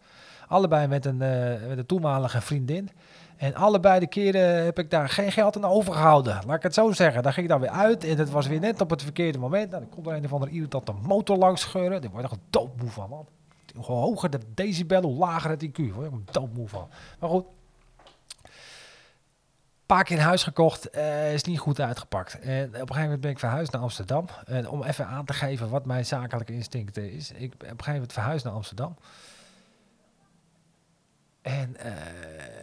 Allebei 0.48 0.86
met 0.86 1.04
een, 1.06 1.22
eh, 1.22 1.68
met 1.68 1.78
een 1.78 1.86
toenmalige 1.86 2.40
vriendin. 2.40 2.90
En 3.36 3.54
allebei 3.54 4.00
de 4.00 4.06
keren 4.06 4.64
heb 4.64 4.78
ik 4.78 4.90
daar 4.90 5.08
geen 5.08 5.32
geld 5.32 5.56
aan 5.56 5.64
overgehouden. 5.64 6.38
Laat 6.46 6.56
ik 6.56 6.62
het 6.62 6.74
zo 6.74 6.92
zeggen. 6.92 7.22
Daar 7.22 7.32
ging 7.32 7.46
ik 7.46 7.52
dan 7.52 7.60
weer 7.60 7.70
uit. 7.70 8.04
En 8.04 8.16
het 8.16 8.30
was 8.30 8.46
weer 8.46 8.60
net 8.60 8.80
op 8.80 8.90
het 8.90 9.02
verkeerde 9.02 9.38
moment. 9.38 9.70
Nou, 9.70 9.82
dan 9.82 9.90
komt 9.90 10.06
er 10.06 10.12
een 10.12 10.24
of 10.24 10.32
andere 10.32 10.52
irritante 10.52 10.92
motor 11.02 11.36
langs 11.36 11.60
scheuren. 11.60 12.00
Daar 12.02 12.10
word 12.10 12.22
je 12.22 12.28
toch 12.28 12.38
doodmoe 12.50 12.90
van, 12.90 13.08
man. 13.10 13.26
Hoe 13.76 13.96
hoger 13.96 14.30
de 14.30 14.38
decibel, 14.54 15.02
hoe 15.02 15.16
lager 15.16 15.50
het 15.50 15.64
IQ. 15.66 15.72
Daar 15.76 15.92
word 15.94 16.10
je 16.26 16.32
doodmoe 16.32 16.68
van. 16.68 16.88
Maar 17.18 17.30
goed. 17.30 17.44
Paar 19.86 20.04
keer 20.04 20.16
een 20.16 20.22
huis 20.22 20.42
gekocht. 20.42 20.90
eh, 20.90 21.32
is 21.32 21.44
niet 21.44 21.58
goed 21.58 21.80
uitgepakt. 21.80 22.38
En 22.38 22.66
op 22.66 22.72
een 22.72 22.78
gegeven 22.78 23.02
moment 23.02 23.20
ben 23.20 23.30
ik 23.30 23.38
verhuisd 23.38 23.72
naar 23.72 23.82
Amsterdam. 23.82 24.26
En 24.44 24.68
om 24.68 24.82
even 24.82 25.06
aan 25.06 25.24
te 25.24 25.32
geven 25.32 25.68
wat 25.70 25.86
mijn 25.86 26.06
zakelijke 26.06 26.52
instinct 26.52 26.96
is. 26.96 27.30
Ik 27.30 27.52
op 27.52 27.62
een 27.62 27.68
gegeven 27.68 27.92
moment 27.92 28.12
verhuisd 28.12 28.44
naar 28.44 28.54
Amsterdam. 28.54 28.96
En 31.42 31.76
eh, 31.76 31.92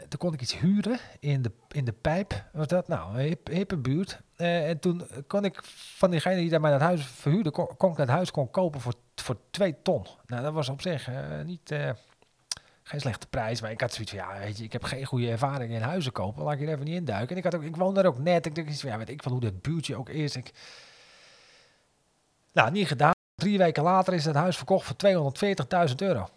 toen 0.08 0.20
kon 0.20 0.34
ik 0.34 0.42
iets 0.42 0.58
huren 0.60 1.00
in 1.20 1.42
de, 1.42 1.52
in 1.68 1.86
de 1.86 1.92
pijp. 1.92 2.44
Was 2.54 2.68
dat 2.68 2.88
nou? 2.88 3.36
Hippe 3.52 3.78
buurt. 3.78 4.22
Eh, 4.36 4.70
en 4.70 4.80
toen 4.80 5.08
kon 5.28 5.46
ik 5.46 5.60
van 5.98 6.12
diegene 6.12 6.36
die 6.36 6.50
daar 6.50 6.62
mij 6.62 6.72
dat 6.72 6.82
huis 6.82 7.06
verhuurde, 7.06 7.52
kon, 7.52 7.68
kon 7.78 7.92
ik 7.92 7.98
dat 7.98 8.08
huis 8.08 8.32
kon 8.32 8.52
kopen 8.52 8.82
voor, 8.82 8.94
voor 9.16 9.38
twee 9.50 9.76
ton. 9.82 10.06
Nou, 10.26 10.44
dat 10.44 10.54
was 10.54 10.70
op 10.70 10.82
zich 10.82 11.08
eh, 11.08 11.42
niet, 11.46 11.72
eh, 11.72 11.90
geen 12.84 13.00
slechte 13.00 13.28
prijs. 13.28 13.62
Maar 13.62 13.72
ik 13.72 13.82
had 13.82 13.94
zoiets 13.94 14.12
van, 14.12 14.22
ja, 14.22 14.40
weet 14.40 14.58
je, 14.58 14.64
ik 14.64 14.74
heb 14.74 14.84
geen 14.84 15.06
goede 15.06 15.30
ervaring 15.30 15.74
in 15.74 15.82
huizen 15.82 16.12
kopen. 16.12 16.44
Laat 16.44 16.54
ik 16.54 16.62
er 16.62 16.68
even 16.68 16.86
niet 16.86 16.96
induiken. 16.96 17.30
En 17.30 17.38
ik, 17.38 17.44
had 17.44 17.56
ook, 17.56 17.64
ik 17.64 17.76
woon 17.76 17.94
daar 17.94 18.06
ook 18.06 18.20
net. 18.20 18.46
Ik 18.46 18.56
dacht, 18.56 18.82
ja, 18.82 18.98
weet 18.98 19.10
ik 19.10 19.24
van 19.24 19.32
hoe 19.32 19.42
dat 19.42 19.62
buurtje 19.62 19.96
ook 19.96 20.10
is. 20.10 20.36
Ik, 20.36 20.52
nou, 22.52 22.72
niet 22.72 22.88
gedaan. 22.88 23.12
Drie 23.36 23.58
weken 23.58 23.84
later 23.84 24.14
is 24.14 24.24
dat 24.24 24.36
huis 24.36 24.58
verkocht 24.58 24.86
voor 24.86 25.34
240.000 25.90 25.96
euro. 25.96 26.30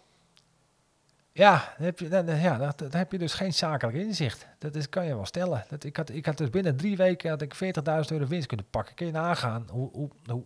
Ja, 1.31 1.73
dan 1.77 1.85
heb 1.85 1.99
je, 1.99 2.09
ja 2.09 2.57
dan, 2.57 2.89
heb 2.89 3.11
je 3.11 3.17
dus 3.17 3.33
geen 3.33 3.53
zakelijk 3.53 3.97
inzicht. 3.97 4.47
Dat 4.57 4.75
is, 4.75 4.89
kan 4.89 5.05
je 5.05 5.15
wel 5.15 5.25
stellen. 5.25 5.65
Dat, 5.69 5.83
ik, 5.83 5.97
had, 5.97 6.09
ik 6.09 6.25
had 6.25 6.37
dus 6.37 6.49
binnen 6.49 6.77
drie 6.77 6.97
weken 6.97 7.29
had 7.29 7.41
ik 7.41 7.55
40.000 7.55 7.61
euro 8.07 8.27
winst 8.27 8.47
kunnen 8.47 8.69
pakken. 8.69 8.95
Kun 8.95 9.05
je 9.05 9.11
nagaan 9.11 9.67
hoe, 9.71 9.89
hoe, 9.91 10.09
hoe, 10.27 10.43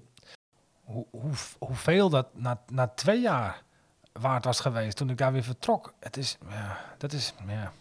hoe, 1.12 1.32
hoeveel 1.60 2.10
dat 2.10 2.28
na, 2.34 2.62
na 2.68 2.88
twee 2.88 3.22
jaar 3.22 3.64
waard 4.12 4.46
was 4.46 4.60
geweest 4.60 4.98
toen 4.98 5.10
ik 5.10 5.18
daar 5.18 5.32
weer 5.32 5.44
vertrok. 5.44 5.94
Het 6.00 6.18
is, 6.18 6.38
ja, 6.50 6.78
dat 6.98 7.14
is, 7.14 7.34
ja, 7.48 7.72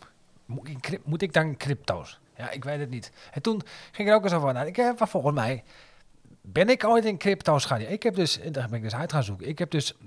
moet 1.05 1.23
ik, 1.23 1.33
dan 1.33 1.57
crypto's? 1.57 2.19
Ja, 2.37 2.51
ik 2.51 2.65
weet 2.65 2.81
het 2.81 2.91
niet. 2.91 3.13
En 3.33 3.43
toen 3.43 3.63
ging 3.91 4.09
ik 4.09 4.15
er 4.15 4.15
ook 4.15 4.25
eens 4.25 4.33
over 4.33 4.53
na. 4.53 4.63
Ik 4.63 4.77
heb 4.77 5.09
volgens 5.09 5.35
mij 5.35 5.65
ben 6.41 6.69
ik 6.69 6.85
ooit 6.85 7.05
in 7.05 7.19
crypto's 7.19 7.65
gaan? 7.65 7.81
Ik 7.81 8.03
heb 8.03 8.15
dus, 8.15 8.41
daar 8.51 8.69
ben 8.69 8.77
ik 8.77 8.83
dus 8.83 8.95
uit 8.95 9.13
gaan 9.13 9.23
zoeken. 9.23 9.49
Ik 9.49 9.59
heb 9.59 9.71
dus 9.71 9.95
3,5 9.95 9.99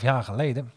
jaar 0.00 0.24
geleden 0.24 0.72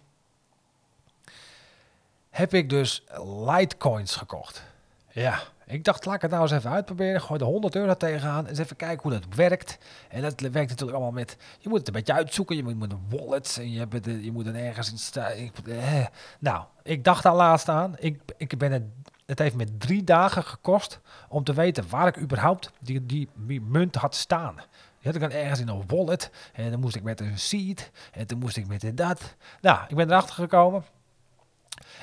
heb 2.30 2.54
ik 2.54 2.70
dus 2.70 3.04
Litecoins 3.46 4.16
gekocht. 4.16 4.64
Ja, 5.13 5.39
ik 5.65 5.84
dacht, 5.84 6.06
laat 6.06 6.15
ik 6.15 6.22
het 6.22 6.32
nou 6.32 6.44
eens 6.44 6.51
even 6.51 6.72
uitproberen. 6.72 7.22
Gooi 7.22 7.39
er 7.39 7.46
100 7.46 7.75
euro 7.75 7.94
tegenaan. 7.94 8.46
Eens 8.46 8.60
even 8.60 8.75
kijken 8.75 9.01
hoe 9.01 9.20
dat 9.20 9.36
werkt. 9.36 9.77
En 10.10 10.22
dat 10.22 10.39
werkt 10.39 10.70
natuurlijk 10.70 10.91
allemaal 10.91 11.12
met... 11.12 11.38
Je 11.60 11.70
moet 11.70 11.77
het 11.77 11.88
een 11.88 11.94
beetje 11.94 12.13
uitzoeken. 12.13 12.56
Je 12.56 12.63
moet, 12.63 12.91
een 12.91 13.06
wallet. 13.10 13.58
En 13.60 13.72
je, 13.72 13.80
hebt 13.80 13.94
het, 13.94 14.06
je 14.06 14.32
moet 14.32 14.48
er 14.48 14.56
ergens 14.56 14.91
in 14.91 14.98
staan. 14.98 15.32
Eh. 15.32 16.06
Nou, 16.39 16.63
ik 16.84 17.03
dacht 17.03 17.24
daar 17.24 17.36
laatst 17.36 17.70
aan. 17.70 17.96
Ik, 18.00 18.22
ik 18.38 18.58
ben 18.58 18.72
het... 18.72 18.84
Het 19.25 19.39
heeft 19.39 19.56
me 19.56 19.77
drie 19.77 20.03
dagen 20.03 20.44
gekost 20.44 21.00
om 21.30 21.44
te 21.44 21.53
weten 21.53 21.89
waar 21.89 22.08
ik 22.08 22.18
überhaupt 22.18 22.72
die, 22.80 23.06
die, 23.06 23.62
munt 23.62 23.96
had 23.96 24.15
staan. 24.15 24.56
Die 24.56 25.12
had 25.12 25.15
ik 25.15 25.22
dan 25.22 25.32
ergens 25.32 25.60
in 25.60 25.68
een 25.68 25.84
wallet. 25.88 26.32
En 26.53 26.72
dan 26.72 26.80
moest 26.80 26.96
ik 26.96 27.03
met 27.03 27.20
een 27.20 27.39
seed. 27.39 27.91
En 28.12 28.27
toen 28.27 28.39
moest 28.39 28.58
ik 28.58 28.68
met 28.68 28.98
dat. 28.98 29.36
Nou, 29.62 29.80
ik 29.88 29.96
ben 29.96 30.10
erachter 30.10 30.36
gekomen. 30.36 30.84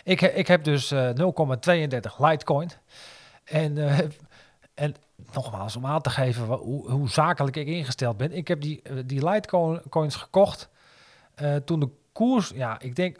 Ik, 0.09 0.21
ik 0.21 0.47
heb 0.47 0.65
dus 0.65 0.93
uh, 0.93 1.09
0,32 1.09 1.17
Litecoin. 2.19 2.71
En, 3.45 3.77
uh, 3.77 3.99
en 4.75 4.95
nogmaals, 5.33 5.77
om 5.77 5.87
aan 5.87 6.01
te 6.01 6.11
geven 6.11 6.45
hoe, 6.45 6.91
hoe, 6.91 7.09
zakelijk 7.09 7.57
ik 7.57 7.67
ingesteld 7.67 8.17
ben. 8.17 8.33
Ik 8.33 8.49
heb 8.49 8.61
die, 8.61 8.81
uh, 8.91 9.03
die 9.07 9.29
Litecoins 9.29 10.17
gekocht 10.17 10.69
toen 11.65 11.81
de 11.81 11.89
koers, 12.13 12.51
ja, 12.55 12.81
ik 12.81 12.97
denk 12.97 13.19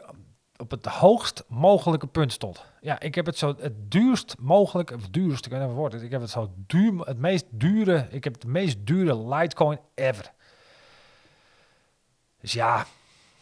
op 0.57 0.71
het 0.71 0.85
hoogst 0.85 1.43
mogelijke 1.47 2.07
punt 2.07 2.31
stond. 2.31 2.65
Ja, 2.81 2.99
ik 2.99 3.15
heb 3.15 3.25
het 3.25 3.37
zo 3.37 3.55
het 3.59 3.91
duurst 3.91 4.35
mogelijk, 4.39 4.91
of 4.91 5.09
duurst, 5.09 5.45
ik 5.45 5.51
weet 5.51 5.91
niet 5.91 6.01
ik 6.01 6.11
heb 6.11 6.21
het 6.21 6.29
zo 6.29 6.53
duur, 6.55 6.99
het 6.99 7.17
meest 7.17 7.45
dure, 7.49 8.07
ik 8.09 8.23
heb 8.23 8.33
het 8.33 8.45
meest 8.45 8.77
dure 8.85 9.35
Litecoin 9.35 9.79
ever. 9.95 10.31
Dus 12.41 12.53
ja, 12.53 12.85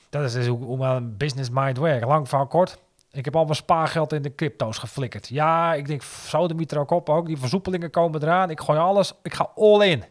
dat 0.10 0.24
is 0.24 0.34
dus 0.34 0.48
hoe, 0.48 0.64
hoe 0.64 0.78
mijn 0.78 1.18
business 1.18 1.50
mind 1.50 1.78
werkt. 1.78 2.06
Lang 2.06 2.30
van 2.30 2.48
kort. 2.48 2.78
Ik 3.12 3.26
heb 3.26 3.36
al 3.36 3.44
mijn 3.44 3.56
spaargeld 3.56 4.14
in 4.14 4.22
de 4.22 4.36
crypto's 4.36 4.78
geflikkerd. 4.78 5.28
Ja, 5.28 5.74
ik 5.74 5.88
denk, 5.88 6.04
zo 6.04 6.48
de 6.48 6.66
er 6.68 6.80
ook 6.80 6.92
op 6.92 7.10
ook. 7.10 7.26
Die 7.26 7.38
versoepelingen 7.38 7.90
komen 7.90 8.24
eraan. 8.24 8.50
Ik 8.50 8.60
gooi 8.60 8.80
alles. 8.80 9.14
Ik 9.24 9.34
ga 9.34 9.52
all 9.56 9.88
in. 9.88 10.04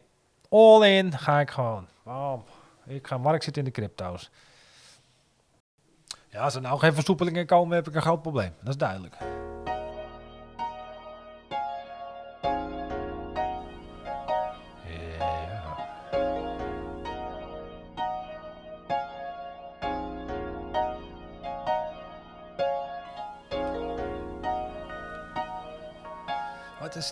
All 0.49 0.97
in 0.97 1.19
ga 1.19 1.41
ik 1.41 1.50
gewoon. 1.50 1.87
Ik 2.87 3.07
ga 3.07 3.19
markt 3.19 3.45
zitten 3.45 3.62
in 3.62 3.69
de 3.69 3.75
crypto's. 3.75 4.31
Ja, 6.29 6.43
als 6.43 6.55
er 6.55 6.61
nou 6.61 6.79
geen 6.79 6.95
versoepelingen 6.95 7.47
komen, 7.47 7.76
heb 7.76 7.88
ik 7.88 7.95
een 7.95 8.03
groot 8.03 8.23
probleem. 8.23 8.55
Dat 8.61 8.69
is 8.69 8.76
duidelijk. 8.76 9.17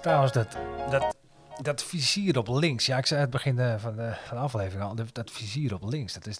Trouwens 0.04 0.32
dat, 0.32 0.56
dat, 0.90 1.16
dat 1.62 1.82
vizier 1.82 2.38
op 2.38 2.48
links? 2.48 2.86
Ja, 2.86 2.98
ik 2.98 3.06
zei 3.06 3.20
het 3.20 3.30
begin 3.30 3.58
eh, 3.58 3.78
van 3.78 3.96
de, 3.96 4.16
van 4.26 4.36
de 4.36 4.42
aflevering 4.42 4.82
al. 4.88 4.94
Dat 5.12 5.30
vizier 5.30 5.74
op 5.74 5.82
links, 5.82 6.12
dat 6.12 6.26
is, 6.26 6.38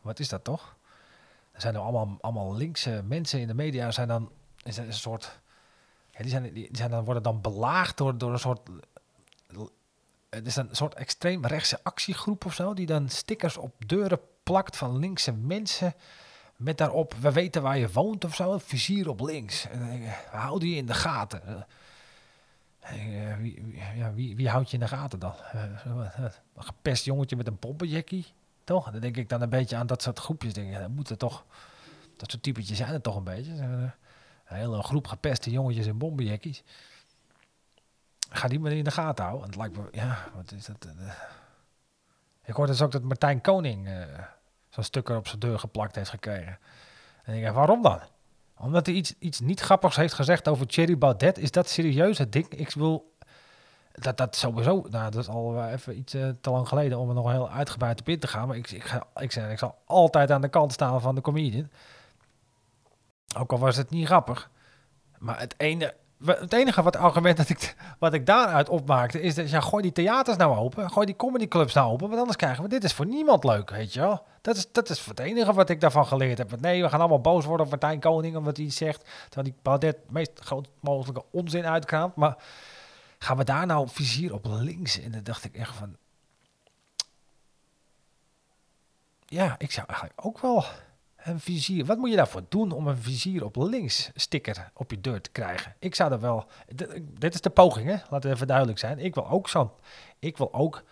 wat 0.00 0.18
is 0.18 0.28
dat 0.28 0.44
toch? 0.44 0.76
Er 1.52 1.60
zijn 1.60 1.74
er 1.74 1.80
allemaal, 1.80 2.16
allemaal 2.20 2.54
linkse 2.54 3.02
mensen 3.04 3.40
in 3.40 3.46
de 3.46 3.54
media, 3.54 3.90
zijn 3.90 4.08
dan 4.08 4.30
is 4.62 4.76
een 4.76 4.92
soort... 4.92 5.40
Die, 6.16 6.30
zijn, 6.30 6.52
die 6.52 6.68
zijn 6.72 6.90
dan, 6.90 7.04
worden 7.04 7.22
dan 7.22 7.40
belaagd 7.40 7.96
door, 7.96 8.18
door 8.18 8.32
een 8.32 8.38
soort... 8.38 8.60
Het 10.28 10.46
is 10.46 10.56
een 10.56 10.68
soort 10.72 10.94
extreem 10.94 11.46
rechtse 11.46 11.80
actiegroep 11.82 12.44
of 12.44 12.54
zo, 12.54 12.74
die 12.74 12.86
dan 12.86 13.08
stickers 13.08 13.56
op 13.56 13.74
deuren 13.86 14.20
plakt 14.42 14.76
van 14.76 14.98
linkse 14.98 15.32
mensen... 15.32 15.94
Met 16.56 16.78
daarop, 16.78 17.14
we 17.14 17.32
weten 17.32 17.62
waar 17.62 17.78
je 17.78 17.92
woont 17.92 18.24
of 18.24 18.34
zo, 18.34 18.58
vizier 18.58 19.08
op 19.08 19.20
links. 19.20 19.68
En 19.68 19.78
dan 19.78 19.88
denk 19.88 20.02
ik, 20.02 20.26
hou 20.30 20.58
die 20.58 20.76
in 20.76 20.86
de 20.86 20.94
gaten. 20.94 21.66
Uh, 22.82 23.36
wie, 23.36 23.76
ja, 23.96 24.12
wie, 24.12 24.36
wie 24.36 24.48
houdt 24.48 24.70
je 24.70 24.76
in 24.76 24.82
de 24.82 24.88
gaten 24.88 25.18
dan? 25.18 25.34
Uh, 25.54 25.62
een 26.54 26.62
gepest 26.62 27.04
jongetje 27.04 27.36
met 27.36 27.46
een 27.46 27.58
pompenjackie, 27.58 28.26
toch? 28.64 28.90
Dan 28.90 29.00
denk 29.00 29.16
ik 29.16 29.28
dan 29.28 29.42
een 29.42 29.48
beetje 29.48 29.76
aan 29.76 29.86
dat 29.86 30.02
soort 30.02 30.18
groepjes. 30.18 30.52
Denk, 30.52 30.72
ja, 30.72 30.80
dat 30.80 30.88
moeten 30.88 31.18
toch, 31.18 31.44
dat 32.16 32.30
soort 32.30 32.42
typetjes 32.42 32.76
zijn 32.76 32.92
er 32.92 33.00
toch 33.00 33.16
een 33.16 33.24
beetje. 33.24 33.52
een 33.52 33.92
hele 34.44 34.82
groep 34.82 35.06
gepeste 35.06 35.50
jongetjes 35.50 35.86
in 35.86 35.98
bombenjackies. 35.98 36.62
Ga 38.30 38.48
die 38.48 38.60
maar 38.60 38.72
in 38.72 38.84
de 38.84 38.90
gaten 38.90 39.24
houden. 39.24 39.44
En 39.44 39.50
het 39.50 39.58
lijkt 39.58 39.76
me, 39.76 39.88
ja, 39.92 40.28
wat 40.34 40.52
is 40.52 40.66
dat? 40.66 40.86
Ik 42.44 42.54
hoorde 42.54 42.72
dus 42.72 42.82
ook 42.82 42.92
dat 42.92 43.02
Martijn 43.02 43.40
Koning 43.40 43.88
zo'n 44.68 44.84
stukker 44.84 45.16
op 45.16 45.28
zijn 45.28 45.40
deur 45.40 45.58
geplakt 45.58 45.94
heeft 45.94 46.10
gekregen. 46.10 46.58
En 47.22 47.34
ik 47.34 47.42
denk, 47.42 47.54
waarom 47.54 47.82
dan? 47.82 48.00
Omdat 48.60 48.86
hij 48.86 48.94
iets, 48.94 49.14
iets 49.18 49.40
niet 49.40 49.60
grappigs 49.60 49.96
heeft 49.96 50.14
gezegd 50.14 50.48
over 50.48 50.66
Thierry 50.66 50.98
Baudet. 50.98 51.38
Is 51.38 51.50
dat 51.50 51.68
serieus 51.68 52.18
het 52.18 52.32
ding? 52.32 52.48
Ik 52.48 52.70
wil... 52.70 53.16
Dat, 53.92 54.16
dat 54.16 54.36
sowieso... 54.36 54.86
Nou, 54.90 55.10
dat 55.10 55.22
is 55.22 55.28
al 55.28 55.64
even 55.64 55.98
iets 55.98 56.14
uh, 56.14 56.28
te 56.40 56.50
lang 56.50 56.68
geleden 56.68 56.98
om 56.98 57.08
er 57.08 57.14
nog 57.14 57.30
heel 57.30 57.50
uitgebreid 57.50 58.00
op 58.00 58.08
in 58.08 58.18
te 58.18 58.26
gaan. 58.26 58.48
Maar 58.48 58.56
ik, 58.56 58.70
ik, 58.70 58.84
ga, 58.84 59.06
ik, 59.16 59.32
zeg, 59.32 59.50
ik 59.50 59.58
zal 59.58 59.78
altijd 59.84 60.30
aan 60.30 60.40
de 60.40 60.48
kant 60.48 60.72
staan 60.72 61.00
van 61.00 61.14
de 61.14 61.20
comedian. 61.20 61.70
Ook 63.36 63.52
al 63.52 63.58
was 63.58 63.76
het 63.76 63.90
niet 63.90 64.06
grappig. 64.06 64.50
Maar 65.18 65.38
het 65.38 65.54
ene 65.56 65.94
het 66.24 66.52
enige 66.52 66.82
wat 66.82 66.96
argument 66.96 67.36
dat 67.36 67.48
ik, 67.48 67.76
wat 67.98 68.12
ik 68.12 68.26
daaruit 68.26 68.68
opmaakte 68.68 69.20
is 69.20 69.34
dat 69.34 69.50
ja, 69.50 69.60
gooi 69.60 69.82
die 69.82 69.92
theaters 69.92 70.36
nou 70.36 70.56
open, 70.56 70.90
gooi 70.90 71.06
die 71.06 71.16
comedyclubs 71.16 71.74
nou 71.74 71.90
open, 71.90 72.06
want 72.06 72.18
anders 72.18 72.36
krijgen 72.36 72.62
we 72.62 72.68
dit 72.68 72.84
is 72.84 72.92
voor 72.92 73.06
niemand 73.06 73.44
leuk, 73.44 73.70
weet 73.70 73.92
je 73.92 74.00
wel. 74.00 74.26
Dat 74.40 74.56
is, 74.56 74.72
dat 74.72 74.90
is 74.90 75.06
het 75.06 75.18
enige 75.18 75.52
wat 75.52 75.70
ik 75.70 75.80
daarvan 75.80 76.06
geleerd 76.06 76.38
heb. 76.38 76.60
Nee, 76.60 76.82
we 76.82 76.88
gaan 76.88 77.00
allemaal 77.00 77.20
boos 77.20 77.44
worden 77.44 77.64
op 77.66 77.72
Martijn 77.72 78.00
Koning 78.00 78.36
omdat 78.36 78.56
hij 78.56 78.70
zegt, 78.70 79.04
terwijl 79.28 79.46
die 79.46 79.58
Baudet 79.62 79.96
meest 80.10 80.32
groot 80.34 80.68
mogelijke 80.80 81.24
onzin 81.30 81.66
uitkraamt, 81.66 82.14
maar 82.14 82.36
gaan 83.18 83.36
we 83.36 83.44
daar 83.44 83.66
nou 83.66 83.88
vizier 83.88 84.34
op 84.34 84.46
links? 84.48 85.00
En 85.00 85.12
dan 85.12 85.22
dacht 85.22 85.44
ik 85.44 85.54
echt 85.54 85.74
van, 85.74 85.96
ja, 89.26 89.54
ik 89.58 89.70
zou 89.72 89.86
eigenlijk 89.86 90.26
ook 90.26 90.38
wel 90.38 90.64
een 91.28 91.40
vizier. 91.40 91.84
Wat 91.84 91.98
moet 91.98 92.10
je 92.10 92.16
daarvoor 92.16 92.42
doen 92.48 92.72
om 92.72 92.86
een 92.86 92.98
vizier 92.98 93.44
op 93.44 93.56
links 93.56 94.10
sticker 94.14 94.70
op 94.74 94.90
je 94.90 95.00
deur 95.00 95.20
te 95.20 95.30
krijgen? 95.30 95.74
Ik 95.78 95.94
zou 95.94 96.12
er 96.12 96.20
wel. 96.20 96.46
Dit 97.18 97.34
is 97.34 97.40
de 97.40 97.50
poging, 97.50 97.86
hè? 97.86 97.96
Laten 98.10 98.28
we 98.28 98.34
even 98.34 98.46
duidelijk 98.46 98.78
zijn. 98.78 98.98
Ik 98.98 99.14
wil 99.14 99.28
ook 99.28 99.48
zo'n. 99.48 99.70
Ik 100.18 100.36
wil 100.36 100.54
ook. 100.54 100.82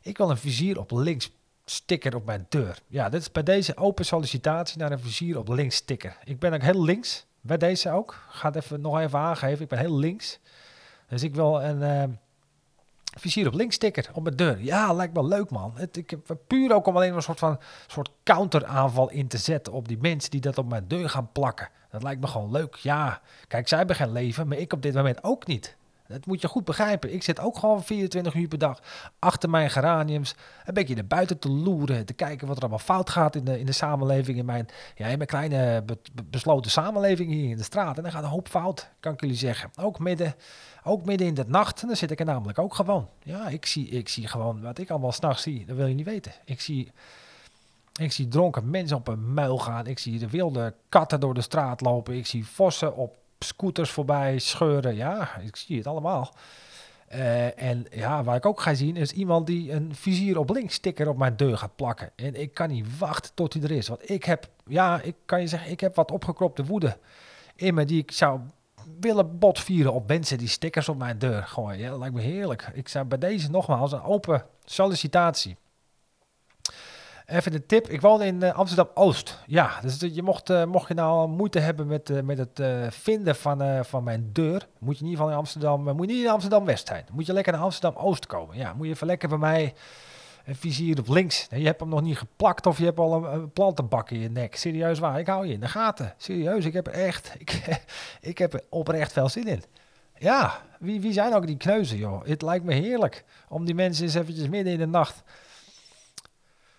Ik 0.00 0.16
wil 0.16 0.30
een 0.30 0.36
vizier 0.36 0.78
op 0.78 0.90
links 0.90 1.30
sticker 1.64 2.14
op 2.14 2.24
mijn 2.24 2.46
deur. 2.48 2.78
Ja, 2.86 3.08
dit 3.08 3.20
is 3.20 3.32
bij 3.32 3.42
deze 3.42 3.76
open 3.76 4.04
sollicitatie 4.04 4.78
naar 4.78 4.92
een 4.92 5.00
vizier 5.00 5.38
op 5.38 5.48
links 5.48 5.76
sticker. 5.76 6.16
Ik 6.24 6.38
ben 6.38 6.52
ook 6.52 6.62
heel 6.62 6.84
links 6.84 7.26
bij 7.40 7.56
deze 7.56 7.90
ook. 7.90 8.24
Ga 8.28 8.48
het 8.48 8.56
even 8.56 8.80
nog 8.80 8.98
even 8.98 9.18
aangeven. 9.18 9.62
Ik 9.62 9.68
ben 9.68 9.78
heel 9.78 9.96
links. 9.96 10.38
Dus 11.08 11.22
ik 11.22 11.34
wil 11.34 11.62
een. 11.62 11.80
Uh, 11.80 12.16
vizier 13.20 13.46
op 13.46 13.54
links 13.54 13.74
sticker 13.74 14.10
op 14.12 14.22
mijn 14.22 14.36
deur. 14.36 14.60
Ja, 14.60 14.92
lijkt 14.92 15.14
me 15.14 15.24
leuk 15.24 15.50
man. 15.50 15.72
Het, 15.74 15.96
ik 15.96 16.10
heb 16.10 16.36
puur 16.46 16.74
ook 16.74 16.86
om 16.86 16.96
alleen 16.96 17.14
een 17.14 17.22
soort 17.22 17.38
van 17.38 17.58
soort 17.86 18.10
counteraanval 18.22 19.10
in 19.10 19.28
te 19.28 19.38
zetten 19.38 19.72
op 19.72 19.88
die 19.88 19.98
mensen 20.00 20.30
die 20.30 20.40
dat 20.40 20.58
op 20.58 20.68
mijn 20.68 20.88
deur 20.88 21.08
gaan 21.08 21.32
plakken. 21.32 21.68
Dat 21.90 22.02
lijkt 22.02 22.20
me 22.20 22.26
gewoon 22.26 22.50
leuk. 22.50 22.74
Ja, 22.74 23.20
kijk, 23.48 23.68
zij 23.68 23.78
hebben 23.78 23.96
geen 23.96 24.12
leven, 24.12 24.48
maar 24.48 24.58
ik 24.58 24.72
op 24.72 24.82
dit 24.82 24.94
moment 24.94 25.24
ook 25.24 25.46
niet. 25.46 25.76
Dat 26.06 26.26
moet 26.26 26.40
je 26.40 26.48
goed 26.48 26.64
begrijpen. 26.64 27.12
Ik 27.12 27.22
zit 27.22 27.40
ook 27.40 27.58
gewoon 27.58 27.84
24 27.84 28.34
uur 28.34 28.48
per 28.48 28.58
dag 28.58 28.80
achter 29.18 29.50
mijn 29.50 29.70
geraniums. 29.70 30.34
Een 30.64 30.74
beetje 30.74 30.94
naar 30.94 31.06
buiten 31.06 31.38
te 31.38 31.50
loeren. 31.50 32.06
Te 32.06 32.12
kijken 32.12 32.46
wat 32.46 32.56
er 32.56 32.62
allemaal 32.62 32.78
fout 32.78 33.10
gaat 33.10 33.36
in 33.36 33.44
de, 33.44 33.58
in 33.58 33.66
de 33.66 33.72
samenleving. 33.72 34.38
In 34.38 34.44
mijn, 34.44 34.68
ja, 34.94 35.06
in 35.06 35.16
mijn 35.16 35.28
kleine 35.28 35.84
besloten 36.24 36.70
samenleving 36.70 37.30
hier 37.30 37.50
in 37.50 37.56
de 37.56 37.62
straat. 37.62 37.96
En 37.96 38.02
dan 38.02 38.12
gaat 38.12 38.22
een 38.22 38.28
hoop 38.28 38.48
fout, 38.48 38.88
kan 39.00 39.12
ik 39.12 39.20
jullie 39.20 39.36
zeggen. 39.36 39.70
Ook 39.80 39.98
midden, 39.98 40.34
ook 40.82 41.04
midden 41.04 41.26
in 41.26 41.34
de 41.34 41.44
nacht. 41.46 41.80
En 41.80 41.86
dan 41.86 41.96
zit 41.96 42.10
ik 42.10 42.18
er 42.18 42.26
namelijk 42.26 42.58
ook 42.58 42.74
gewoon. 42.74 43.08
Ja, 43.22 43.48
ik 43.48 43.66
zie, 43.66 43.88
ik 43.88 44.08
zie 44.08 44.26
gewoon 44.26 44.62
wat 44.62 44.78
ik 44.78 44.90
allemaal 44.90 45.12
s'nachts 45.12 45.42
zie. 45.42 45.66
Dat 45.66 45.76
wil 45.76 45.86
je 45.86 45.94
niet 45.94 46.06
weten. 46.06 46.32
Ik 46.44 46.60
zie... 46.60 46.92
Ik 48.00 48.12
zie 48.12 48.28
dronken 48.28 48.70
mensen 48.70 48.96
op 48.96 49.08
een 49.08 49.34
muil 49.34 49.58
gaan. 49.58 49.86
Ik 49.86 49.98
zie 49.98 50.18
de 50.18 50.28
wilde 50.28 50.74
katten 50.88 51.20
door 51.20 51.34
de 51.34 51.40
straat 51.40 51.80
lopen. 51.80 52.14
Ik 52.14 52.26
zie 52.26 52.46
vossen 52.46 52.96
op 52.96 53.16
scooters 53.44 53.90
voorbij 53.90 54.38
scheuren. 54.38 54.94
Ja, 54.94 55.36
ik 55.36 55.56
zie 55.56 55.76
het 55.76 55.86
allemaal. 55.86 56.34
Uh, 57.14 57.62
en 57.62 57.86
ja, 57.90 58.24
waar 58.24 58.36
ik 58.36 58.46
ook 58.46 58.60
ga 58.60 58.74
zien 58.74 58.96
is 58.96 59.12
iemand 59.12 59.46
die 59.46 59.72
een 59.72 59.94
vizier 59.94 60.38
op 60.38 60.50
links 60.50 60.74
sticker 60.74 61.08
op 61.08 61.16
mijn 61.16 61.36
deur 61.36 61.58
gaat 61.58 61.76
plakken. 61.76 62.10
En 62.16 62.40
ik 62.40 62.54
kan 62.54 62.68
niet 62.68 62.98
wachten 62.98 63.34
tot 63.34 63.52
hij 63.52 63.62
er 63.62 63.70
is. 63.70 63.88
Want 63.88 64.10
ik 64.10 64.24
heb, 64.24 64.48
ja, 64.66 65.00
ik 65.00 65.14
kan 65.24 65.40
je 65.40 65.46
zeggen, 65.46 65.70
ik 65.70 65.80
heb 65.80 65.94
wat 65.94 66.10
opgekropte 66.10 66.64
woede 66.64 66.96
in 67.56 67.74
me 67.74 67.84
die 67.84 68.02
ik 68.02 68.10
zou 68.10 68.40
willen 69.00 69.38
botvieren 69.38 69.92
op 69.92 70.08
mensen 70.08 70.38
die 70.38 70.48
stickers 70.48 70.88
op 70.88 70.98
mijn 70.98 71.18
deur 71.18 71.42
gooien. 71.42 71.78
Ja, 71.78 71.90
dat 71.90 71.98
lijkt 71.98 72.14
me 72.14 72.20
heerlijk. 72.20 72.70
Ik 72.72 72.88
zou 72.88 73.04
bij 73.04 73.18
deze 73.18 73.50
nogmaals 73.50 73.92
een 73.92 74.02
open 74.02 74.46
sollicitatie. 74.64 75.56
Even 77.26 77.54
een 77.54 77.66
tip. 77.66 77.88
Ik 77.88 78.00
woon 78.00 78.22
in 78.22 78.42
uh, 78.42 78.54
Amsterdam-Oost. 78.54 79.38
Ja, 79.46 79.80
dus 79.80 80.00
je 80.00 80.22
mocht, 80.22 80.50
uh, 80.50 80.64
mocht 80.64 80.88
je 80.88 80.94
nou 80.94 81.28
moeite 81.28 81.58
hebben 81.58 81.86
met, 81.86 82.10
uh, 82.10 82.20
met 82.20 82.38
het 82.38 82.60
vinden 82.94 83.36
van, 83.36 83.84
van 83.84 84.04
mijn 84.04 84.30
deur, 84.32 84.66
moet 84.78 84.98
je 84.98 85.04
in 85.04 85.10
ieder 85.10 85.20
geval 85.20 85.30
in 85.30 85.38
Amsterdam, 85.38 85.82
moet 85.82 86.08
je 86.08 86.14
niet 86.14 86.24
in 86.24 86.30
Amsterdam-West 86.30 86.86
zijn. 86.86 87.04
Moet 87.12 87.26
je 87.26 87.32
lekker 87.32 87.52
naar 87.52 87.62
Amsterdam-Oost 87.62 88.26
komen. 88.26 88.56
Ja, 88.56 88.72
moet 88.74 88.86
je 88.86 88.92
even 88.92 89.06
lekker 89.06 89.28
bij 89.28 89.38
mij 89.38 89.74
een 90.44 90.56
vizier 90.56 90.98
op 90.98 91.08
links. 91.08 91.46
Je 91.50 91.66
hebt 91.66 91.80
hem 91.80 91.88
nog 91.88 92.02
niet 92.02 92.18
geplakt 92.18 92.66
of 92.66 92.78
je 92.78 92.84
hebt 92.84 92.98
al 92.98 93.14
een, 93.14 93.32
een 93.32 93.52
plantenbak 93.52 94.10
in 94.10 94.18
je 94.18 94.30
nek. 94.30 94.56
Serieus 94.56 94.98
waar, 94.98 95.18
ik 95.18 95.26
hou 95.26 95.46
je 95.46 95.52
in 95.52 95.60
de 95.60 95.68
gaten. 95.68 96.14
Serieus, 96.16 96.64
ik 96.64 96.72
heb 96.72 96.86
er 96.86 96.92
echt, 96.92 97.34
ik, 97.38 97.80
ik 98.20 98.38
heb 98.38 98.54
er 98.54 98.62
oprecht 98.68 99.12
veel 99.12 99.28
zin 99.28 99.46
in. 99.46 99.62
Ja, 100.18 100.60
wie, 100.78 101.00
wie 101.00 101.12
zijn 101.12 101.34
ook 101.34 101.46
die 101.46 101.56
kneuzen, 101.56 101.96
joh? 101.96 102.24
Het 102.24 102.42
lijkt 102.42 102.64
me 102.64 102.74
heerlijk 102.74 103.24
om 103.48 103.64
die 103.64 103.74
mensen 103.74 104.04
eens 104.04 104.14
eventjes 104.14 104.48
midden 104.48 104.72
in 104.72 104.78
de 104.78 104.86
nacht 104.86 105.22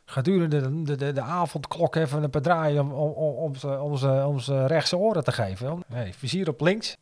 gedurende 0.06 0.62
de, 0.62 0.84
de, 0.84 0.96
de, 0.96 1.12
de 1.12 1.22
avondklok 1.22 1.96
even 1.96 2.24
een 2.24 2.30
paar 2.30 2.42
draaien 2.42 2.82
om, 2.82 2.92
om, 2.92 3.12
om, 3.12 3.36
om, 3.36 3.56
ze, 3.56 3.80
om, 3.82 3.98
ze, 3.98 4.24
om 4.28 4.40
ze 4.40 4.66
rechtse 4.66 4.98
oren 4.98 5.24
te 5.24 5.32
geven. 5.32 5.84
Nee, 5.88 6.14
vizier 6.14 6.50
op 6.50 6.62
links 6.62 6.98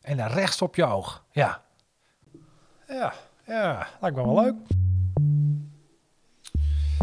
en 0.00 0.16
dan 0.16 0.26
rechts 0.26 0.62
op 0.62 0.74
je 0.74 0.84
oog. 0.84 1.24
Ja. 1.30 1.62
Ja, 2.88 3.12
ja, 3.46 3.86
lijkt 4.00 4.16
me 4.16 4.24
wel 4.24 4.42
leuk. 4.42 4.54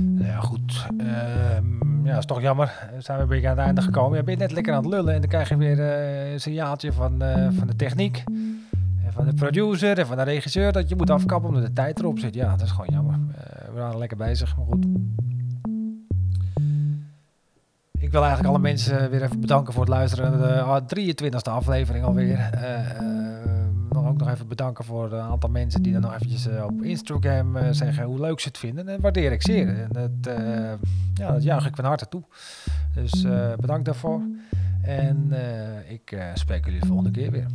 Nou 0.01 0.25
Ja, 0.25 0.39
goed. 0.39 0.85
Ehm, 0.97 2.05
ja, 2.05 2.17
is 2.17 2.25
toch 2.25 2.41
jammer. 2.41 2.89
Zijn 2.99 3.17
we 3.17 3.23
een 3.23 3.29
beetje 3.29 3.47
aan 3.49 3.57
het 3.57 3.65
einde 3.65 3.81
gekomen. 3.81 4.17
Je 4.17 4.23
bent 4.23 4.39
net 4.39 4.51
lekker 4.51 4.73
aan 4.73 4.83
het 4.83 4.91
lullen 4.91 5.13
en 5.13 5.19
dan 5.19 5.29
krijg 5.29 5.49
je 5.49 5.57
weer 5.57 5.79
eh, 5.79 6.31
een 6.31 6.39
signaaltje 6.39 6.93
van, 6.93 7.21
eh, 7.21 7.47
van 7.51 7.67
de 7.67 7.75
techniek. 7.75 8.23
Van 9.15 9.25
de 9.25 9.33
producer 9.33 9.99
en 9.99 10.07
van 10.07 10.17
de 10.17 10.23
regisseur 10.23 10.71
dat 10.71 10.89
je 10.89 10.95
moet 10.95 11.09
afkappen 11.09 11.49
omdat 11.49 11.65
de 11.65 11.73
tijd 11.73 11.99
erop 11.99 12.19
zit. 12.19 12.33
Ja, 12.33 12.49
dat 12.49 12.61
is 12.61 12.71
gewoon 12.71 12.89
jammer. 12.91 13.13
Eh, 13.13 13.65
we 13.73 13.79
waren 13.79 13.97
lekker 13.97 14.17
bezig, 14.17 14.57
maar 14.57 14.65
goed. 14.65 14.85
Ik 17.99 18.11
wil 18.11 18.21
eigenlijk 18.21 18.49
alle 18.49 18.59
mensen 18.59 19.09
weer 19.09 19.23
even 19.23 19.39
bedanken 19.39 19.73
voor 19.73 19.81
het 19.81 19.91
luisteren 19.91 20.39
de 20.87 21.03
23e 21.13 21.51
aflevering 21.51 22.05
alweer. 22.05 22.37
Eh, 22.37 22.89
eh, 22.89 23.05
nog 23.89 24.07
ook 24.07 24.17
nog 24.17 24.29
even 24.29 24.47
bedanken 24.47 24.85
voor 24.85 25.13
een 25.13 25.21
aantal 25.21 25.49
mensen 25.49 25.81
die 25.81 25.93
dan 25.93 26.01
nog 26.01 26.13
eventjes 26.13 26.47
op 26.47 26.83
Instagram 26.83 27.73
zeggen 27.73 28.03
hoe 28.03 28.19
leuk 28.19 28.39
ze 28.39 28.47
het 28.47 28.57
vinden. 28.57 28.87
En 28.87 29.01
waardeer 29.01 29.31
ik 29.31 29.41
zeer. 29.41 29.67
En 29.67 29.89
dat, 29.91 30.35
ja, 31.13 31.31
dat 31.31 31.43
juich 31.43 31.65
ik 31.65 31.75
van 31.75 31.85
harte 31.85 32.07
toe. 32.07 32.23
Dus 32.93 33.25
bedankt 33.59 33.85
daarvoor. 33.85 34.21
En 34.81 35.31
ik 35.87 36.17
spreek 36.33 36.65
jullie 36.65 36.79
de 36.79 36.87
volgende 36.87 37.11
keer 37.11 37.31
weer. 37.31 37.47